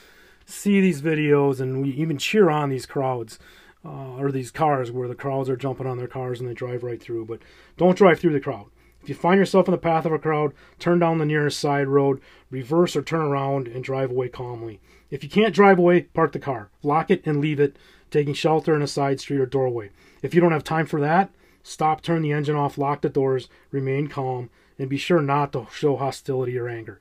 see 0.44 0.80
these 0.80 1.02
videos 1.02 1.60
and 1.60 1.82
we 1.82 1.90
even 1.90 2.18
cheer 2.18 2.48
on 2.48 2.70
these 2.70 2.86
crowds 2.86 3.38
uh, 3.84 4.16
or 4.16 4.32
these 4.32 4.50
cars 4.50 4.90
where 4.90 5.08
the 5.08 5.14
crowds 5.14 5.48
are 5.48 5.56
jumping 5.56 5.86
on 5.86 5.98
their 5.98 6.08
cars 6.08 6.40
and 6.40 6.48
they 6.48 6.54
drive 6.54 6.82
right 6.82 7.02
through. 7.02 7.26
But 7.26 7.40
don't 7.76 7.96
drive 7.96 8.20
through 8.20 8.32
the 8.32 8.40
crowd. 8.40 8.66
If 9.02 9.08
you 9.08 9.14
find 9.14 9.38
yourself 9.38 9.68
in 9.68 9.72
the 9.72 9.78
path 9.78 10.04
of 10.04 10.12
a 10.12 10.18
crowd, 10.18 10.52
turn 10.78 10.98
down 10.98 11.18
the 11.18 11.24
nearest 11.24 11.60
side 11.60 11.88
road, 11.88 12.20
reverse 12.50 12.96
or 12.96 13.02
turn 13.02 13.22
around, 13.22 13.68
and 13.68 13.82
drive 13.82 14.10
away 14.10 14.28
calmly. 14.28 14.80
If 15.10 15.22
you 15.22 15.30
can't 15.30 15.54
drive 15.54 15.78
away, 15.78 16.02
park 16.02 16.32
the 16.32 16.38
car, 16.38 16.70
lock 16.82 17.10
it, 17.10 17.26
and 17.26 17.40
leave 17.40 17.60
it, 17.60 17.76
taking 18.10 18.34
shelter 18.34 18.74
in 18.74 18.82
a 18.82 18.86
side 18.86 19.20
street 19.20 19.40
or 19.40 19.46
doorway. 19.46 19.90
If 20.22 20.34
you 20.34 20.40
don't 20.40 20.52
have 20.52 20.64
time 20.64 20.86
for 20.86 21.00
that, 21.00 21.30
stop, 21.62 22.02
turn 22.02 22.22
the 22.22 22.32
engine 22.32 22.56
off, 22.56 22.76
lock 22.76 23.02
the 23.02 23.08
doors, 23.08 23.48
remain 23.70 24.08
calm, 24.08 24.50
and 24.78 24.88
be 24.88 24.98
sure 24.98 25.22
not 25.22 25.52
to 25.52 25.66
show 25.72 25.96
hostility 25.96 26.58
or 26.58 26.68
anger. 26.68 27.00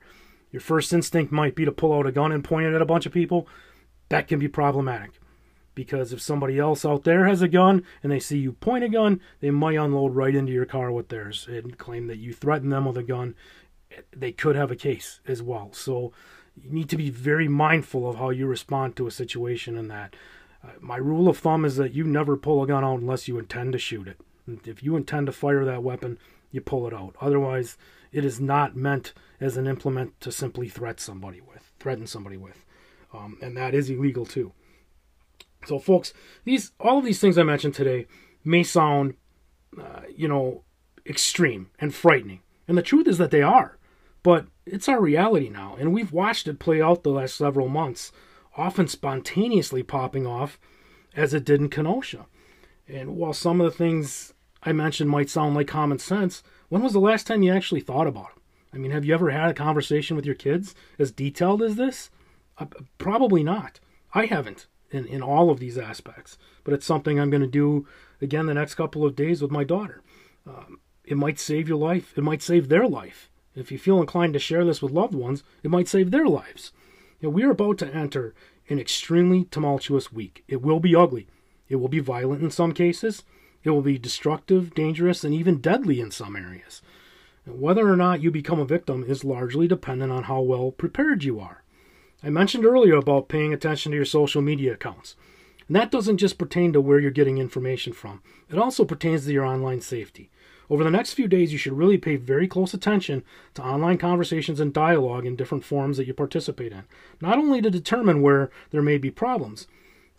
Your 0.50 0.60
first 0.60 0.92
instinct 0.92 1.30
might 1.30 1.54
be 1.54 1.64
to 1.64 1.72
pull 1.72 1.92
out 1.92 2.06
a 2.06 2.12
gun 2.12 2.32
and 2.32 2.42
point 2.42 2.66
it 2.66 2.74
at 2.74 2.82
a 2.82 2.86
bunch 2.86 3.06
of 3.06 3.12
people. 3.12 3.46
That 4.08 4.28
can 4.28 4.38
be 4.38 4.48
problematic 4.48 5.12
because 5.78 6.12
if 6.12 6.20
somebody 6.20 6.58
else 6.58 6.84
out 6.84 7.04
there 7.04 7.26
has 7.26 7.40
a 7.40 7.46
gun 7.46 7.84
and 8.02 8.10
they 8.10 8.18
see 8.18 8.36
you 8.36 8.50
point 8.50 8.82
a 8.82 8.88
gun, 8.88 9.20
they 9.38 9.52
might 9.52 9.76
unload 9.76 10.12
right 10.12 10.34
into 10.34 10.50
your 10.50 10.66
car 10.66 10.90
with 10.90 11.08
theirs 11.08 11.46
and 11.48 11.78
claim 11.78 12.08
that 12.08 12.18
you 12.18 12.32
threatened 12.32 12.72
them 12.72 12.84
with 12.84 12.98
a 12.98 13.02
gun. 13.04 13.36
They 14.10 14.32
could 14.32 14.56
have 14.56 14.72
a 14.72 14.76
case 14.76 15.20
as 15.24 15.40
well. 15.40 15.70
So 15.72 16.12
you 16.60 16.68
need 16.72 16.88
to 16.88 16.96
be 16.96 17.10
very 17.10 17.46
mindful 17.46 18.10
of 18.10 18.16
how 18.16 18.30
you 18.30 18.48
respond 18.48 18.96
to 18.96 19.06
a 19.06 19.12
situation 19.12 19.76
in 19.76 19.86
that. 19.86 20.16
Uh, 20.64 20.70
my 20.80 20.96
rule 20.96 21.28
of 21.28 21.38
thumb 21.38 21.64
is 21.64 21.76
that 21.76 21.94
you 21.94 22.02
never 22.02 22.36
pull 22.36 22.60
a 22.64 22.66
gun 22.66 22.84
out 22.84 22.98
unless 22.98 23.28
you 23.28 23.38
intend 23.38 23.70
to 23.74 23.78
shoot 23.78 24.08
it. 24.08 24.18
If 24.66 24.82
you 24.82 24.96
intend 24.96 25.26
to 25.26 25.32
fire 25.32 25.64
that 25.64 25.84
weapon, 25.84 26.18
you 26.50 26.60
pull 26.60 26.88
it 26.88 26.92
out. 26.92 27.14
Otherwise, 27.20 27.76
it 28.10 28.24
is 28.24 28.40
not 28.40 28.74
meant 28.74 29.12
as 29.40 29.56
an 29.56 29.68
implement 29.68 30.20
to 30.22 30.32
simply 30.32 30.68
threat 30.68 30.98
somebody 30.98 31.40
with, 31.40 31.70
threaten 31.78 32.08
somebody 32.08 32.36
with, 32.36 32.64
um, 33.14 33.38
and 33.40 33.56
that 33.56 33.76
is 33.76 33.88
illegal 33.88 34.26
too. 34.26 34.52
So, 35.68 35.78
folks, 35.78 36.14
these 36.44 36.72
all 36.80 36.98
of 36.98 37.04
these 37.04 37.20
things 37.20 37.36
I 37.36 37.42
mentioned 37.42 37.74
today 37.74 38.06
may 38.42 38.62
sound, 38.62 39.14
uh, 39.78 40.00
you 40.16 40.26
know, 40.26 40.64
extreme 41.06 41.70
and 41.78 41.94
frightening, 41.94 42.40
and 42.66 42.78
the 42.78 42.82
truth 42.82 43.06
is 43.06 43.18
that 43.18 43.30
they 43.30 43.42
are. 43.42 43.76
But 44.22 44.46
it's 44.64 44.88
our 44.88 45.00
reality 45.00 45.50
now, 45.50 45.76
and 45.78 45.92
we've 45.92 46.12
watched 46.12 46.48
it 46.48 46.58
play 46.58 46.80
out 46.80 47.02
the 47.02 47.10
last 47.10 47.36
several 47.36 47.68
months, 47.68 48.12
often 48.56 48.88
spontaneously 48.88 49.82
popping 49.82 50.26
off, 50.26 50.58
as 51.14 51.34
it 51.34 51.44
did 51.44 51.60
in 51.60 51.68
Kenosha. 51.68 52.26
And 52.88 53.16
while 53.16 53.34
some 53.34 53.60
of 53.60 53.70
the 53.70 53.76
things 53.76 54.32
I 54.62 54.72
mentioned 54.72 55.10
might 55.10 55.28
sound 55.28 55.54
like 55.54 55.68
common 55.68 55.98
sense, 55.98 56.42
when 56.70 56.82
was 56.82 56.94
the 56.94 56.98
last 56.98 57.26
time 57.26 57.42
you 57.42 57.52
actually 57.52 57.82
thought 57.82 58.06
about 58.06 58.34
them? 58.34 58.42
I 58.72 58.78
mean, 58.78 58.90
have 58.90 59.04
you 59.04 59.12
ever 59.12 59.30
had 59.30 59.50
a 59.50 59.54
conversation 59.54 60.16
with 60.16 60.24
your 60.24 60.34
kids 60.34 60.74
as 60.98 61.12
detailed 61.12 61.62
as 61.62 61.76
this? 61.76 62.10
Uh, 62.56 62.66
probably 62.96 63.42
not. 63.42 63.80
I 64.14 64.24
haven't 64.24 64.66
in, 64.90 65.06
in 65.06 65.22
all 65.22 65.50
of 65.50 65.60
these 65.60 65.78
aspects, 65.78 66.38
but 66.64 66.74
it's 66.74 66.86
something 66.86 67.18
I'm 67.18 67.30
going 67.30 67.42
to 67.42 67.46
do 67.46 67.86
again 68.20 68.46
the 68.46 68.54
next 68.54 68.74
couple 68.74 69.04
of 69.04 69.16
days 69.16 69.42
with 69.42 69.50
my 69.50 69.64
daughter. 69.64 70.02
Um, 70.46 70.80
it 71.04 71.16
might 71.16 71.38
save 71.38 71.68
your 71.68 71.78
life, 71.78 72.12
it 72.16 72.24
might 72.24 72.42
save 72.42 72.68
their 72.68 72.86
life. 72.86 73.30
If 73.54 73.72
you 73.72 73.78
feel 73.78 74.00
inclined 74.00 74.34
to 74.34 74.38
share 74.38 74.64
this 74.64 74.80
with 74.80 74.92
loved 74.92 75.14
ones, 75.14 75.42
it 75.62 75.70
might 75.70 75.88
save 75.88 76.10
their 76.10 76.26
lives. 76.26 76.72
You 77.20 77.28
know, 77.28 77.34
we 77.34 77.42
are 77.42 77.50
about 77.50 77.78
to 77.78 77.94
enter 77.94 78.34
an 78.68 78.78
extremely 78.78 79.44
tumultuous 79.44 80.12
week. 80.12 80.44
It 80.46 80.62
will 80.62 80.80
be 80.80 80.94
ugly. 80.94 81.26
It 81.68 81.76
will 81.76 81.88
be 81.88 81.98
violent 81.98 82.42
in 82.42 82.50
some 82.50 82.72
cases. 82.72 83.24
It 83.64 83.70
will 83.70 83.82
be 83.82 83.98
destructive, 83.98 84.74
dangerous, 84.74 85.24
and 85.24 85.34
even 85.34 85.60
deadly 85.60 86.00
in 86.00 86.10
some 86.10 86.36
areas. 86.36 86.82
Whether 87.46 87.90
or 87.90 87.96
not 87.96 88.22
you 88.22 88.30
become 88.30 88.60
a 88.60 88.64
victim 88.64 89.04
is 89.06 89.24
largely 89.24 89.66
dependent 89.66 90.12
on 90.12 90.24
how 90.24 90.40
well 90.40 90.70
prepared 90.70 91.24
you 91.24 91.40
are. 91.40 91.62
I 92.22 92.30
mentioned 92.30 92.64
earlier 92.64 92.96
about 92.96 93.28
paying 93.28 93.52
attention 93.52 93.92
to 93.92 93.96
your 93.96 94.04
social 94.04 94.42
media 94.42 94.72
accounts. 94.72 95.14
And 95.68 95.76
that 95.76 95.90
doesn't 95.90 96.16
just 96.16 96.38
pertain 96.38 96.72
to 96.72 96.80
where 96.80 96.98
you're 96.98 97.10
getting 97.10 97.38
information 97.38 97.92
from, 97.92 98.22
it 98.50 98.58
also 98.58 98.84
pertains 98.84 99.24
to 99.26 99.32
your 99.32 99.44
online 99.44 99.80
safety. 99.80 100.30
Over 100.70 100.84
the 100.84 100.90
next 100.90 101.14
few 101.14 101.28
days, 101.28 101.52
you 101.52 101.58
should 101.58 101.78
really 101.78 101.96
pay 101.96 102.16
very 102.16 102.46
close 102.46 102.74
attention 102.74 103.22
to 103.54 103.62
online 103.62 103.96
conversations 103.96 104.60
and 104.60 104.72
dialogue 104.72 105.24
in 105.24 105.36
different 105.36 105.64
forums 105.64 105.96
that 105.96 106.06
you 106.06 106.12
participate 106.12 106.72
in, 106.72 106.84
not 107.20 107.38
only 107.38 107.62
to 107.62 107.70
determine 107.70 108.20
where 108.20 108.50
there 108.70 108.82
may 108.82 108.98
be 108.98 109.10
problems, 109.10 109.66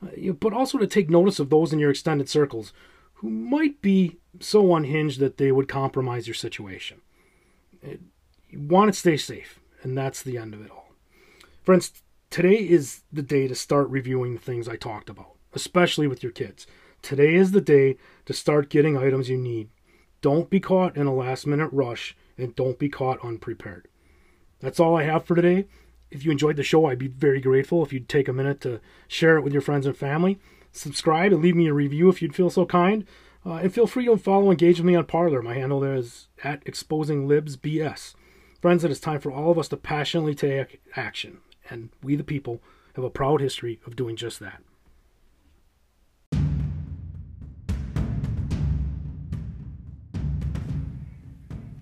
uh, 0.04 0.32
but 0.32 0.54
also 0.54 0.78
to 0.78 0.88
take 0.88 1.10
notice 1.10 1.40
of 1.40 1.50
those 1.50 1.72
in 1.72 1.80
your 1.80 1.92
extended 1.92 2.30
circles 2.30 2.74
who 3.16 3.30
might 3.30 3.82
be 3.82 4.18
so 4.40 4.76
unhinged 4.76 5.20
that 5.20 5.38
they 5.38 5.52
would 5.52 5.68
compromise 5.68 6.28
your 6.28 6.34
situation. 6.34 7.02
You 7.84 8.60
want 8.60 8.92
to 8.92 9.00
stay 9.00 9.18
safe, 9.18 9.60
and 9.84 9.98
that's 9.98 10.24
the 10.24 10.38
end 10.38 10.54
of 10.54 10.66
it 10.66 10.72
all. 10.72 10.89
Friends, 11.70 12.02
today 12.32 12.68
is 12.68 13.04
the 13.14 13.22
day 13.22 13.48
to 13.48 13.54
start 13.54 13.90
reviewing 13.90 14.34
the 14.34 14.40
things 14.40 14.68
I 14.68 14.76
talked 14.76 15.08
about, 15.08 15.36
especially 15.54 16.08
with 16.08 16.24
your 16.24 16.32
kids. 16.32 16.66
Today 17.04 17.36
is 17.36 17.52
the 17.52 17.62
day 17.62 17.98
to 18.26 18.34
start 18.34 18.72
getting 18.72 18.98
items 18.98 19.30
you 19.30 19.38
need 19.38 19.70
don't 20.22 20.50
be 20.50 20.60
caught 20.60 20.98
in 20.98 21.06
a 21.06 21.14
last 21.14 21.46
minute 21.46 21.70
rush 21.72 22.18
and 22.40 22.56
don't 22.56 22.80
be 22.80 22.90
caught 22.90 23.24
unprepared. 23.24 23.88
That's 24.60 24.80
all 24.80 24.98
I 24.98 25.04
have 25.04 25.26
for 25.26 25.36
today. 25.36 25.68
If 26.10 26.26
you 26.26 26.32
enjoyed 26.32 26.56
the 26.56 26.64
show, 26.64 26.88
I'd 26.88 26.98
be 26.98 27.06
very 27.08 27.40
grateful 27.40 27.86
if 27.86 27.94
you'd 27.94 28.10
take 28.10 28.28
a 28.28 28.34
minute 28.34 28.62
to 28.62 28.82
share 29.08 29.38
it 29.38 29.44
with 29.44 29.54
your 29.54 29.62
friends 29.62 29.86
and 29.86 29.96
family. 29.96 30.40
Subscribe 30.72 31.32
and 31.34 31.44
leave 31.44 31.56
me 31.56 31.68
a 31.68 31.74
review 31.76 32.10
if 32.10 32.20
you'd 32.20 32.34
feel 32.34 32.50
so 32.50 32.66
kind. 32.66 33.06
Uh, 33.46 33.58
and 33.58 33.72
feel 33.72 33.86
free 33.86 34.06
to 34.06 34.18
follow 34.18 34.50
and 34.50 34.60
engage 34.60 34.80
with 34.80 34.88
me 34.88 34.96
on 34.96 35.06
Parler. 35.06 35.44
My 35.44 35.54
handle 35.54 35.82
there 35.82 35.94
is 35.94 36.30
at 36.44 36.64
exposing 36.66 37.28
libs 37.28 37.58
bs. 37.58 38.16
Friends, 38.60 38.84
it 38.84 38.90
is 38.90 39.00
time 39.00 39.20
for 39.20 39.32
all 39.32 39.52
of 39.52 39.60
us 39.60 39.68
to 39.68 39.78
passionately 39.78 40.34
take 40.34 40.82
action, 40.96 41.42
and 41.70 41.90
we 42.04 42.16
the 42.16 42.24
people 42.24 42.62
have 42.96 43.06
a 43.06 43.10
proud 43.10 43.42
history 43.42 43.80
of 43.86 43.96
doing 43.96 44.16
just 44.16 44.40
that. 44.40 44.62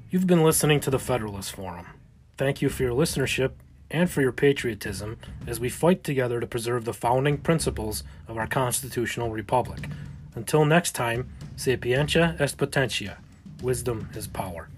You've 0.10 0.28
been 0.28 0.44
listening 0.44 0.80
to 0.82 0.90
the 0.90 1.00
Federalist 1.00 1.52
Forum. 1.52 1.88
Thank 2.38 2.62
you 2.62 2.70
for 2.70 2.84
your 2.84 2.94
listenership 2.94 3.52
and 3.92 4.10
for 4.10 4.22
your 4.22 4.32
patriotism 4.32 5.18
as 5.46 5.60
we 5.60 5.70
fight 5.70 6.04
together 6.04 6.40
to 6.40 6.48
preserve 6.48 6.86
the 6.86 6.94
founding 6.94 7.38
principles 7.38 8.04
of 8.28 8.38
our 8.38 8.48
constitutional 8.48 9.32
republic. 9.32 9.90
Until 10.36 10.66
next 10.66 10.94
time, 10.94 11.30
sapientia 11.56 12.36
est 12.40 12.58
potentia. 12.58 13.18
Wisdom 13.62 14.10
is 14.14 14.28
power. 14.28 14.70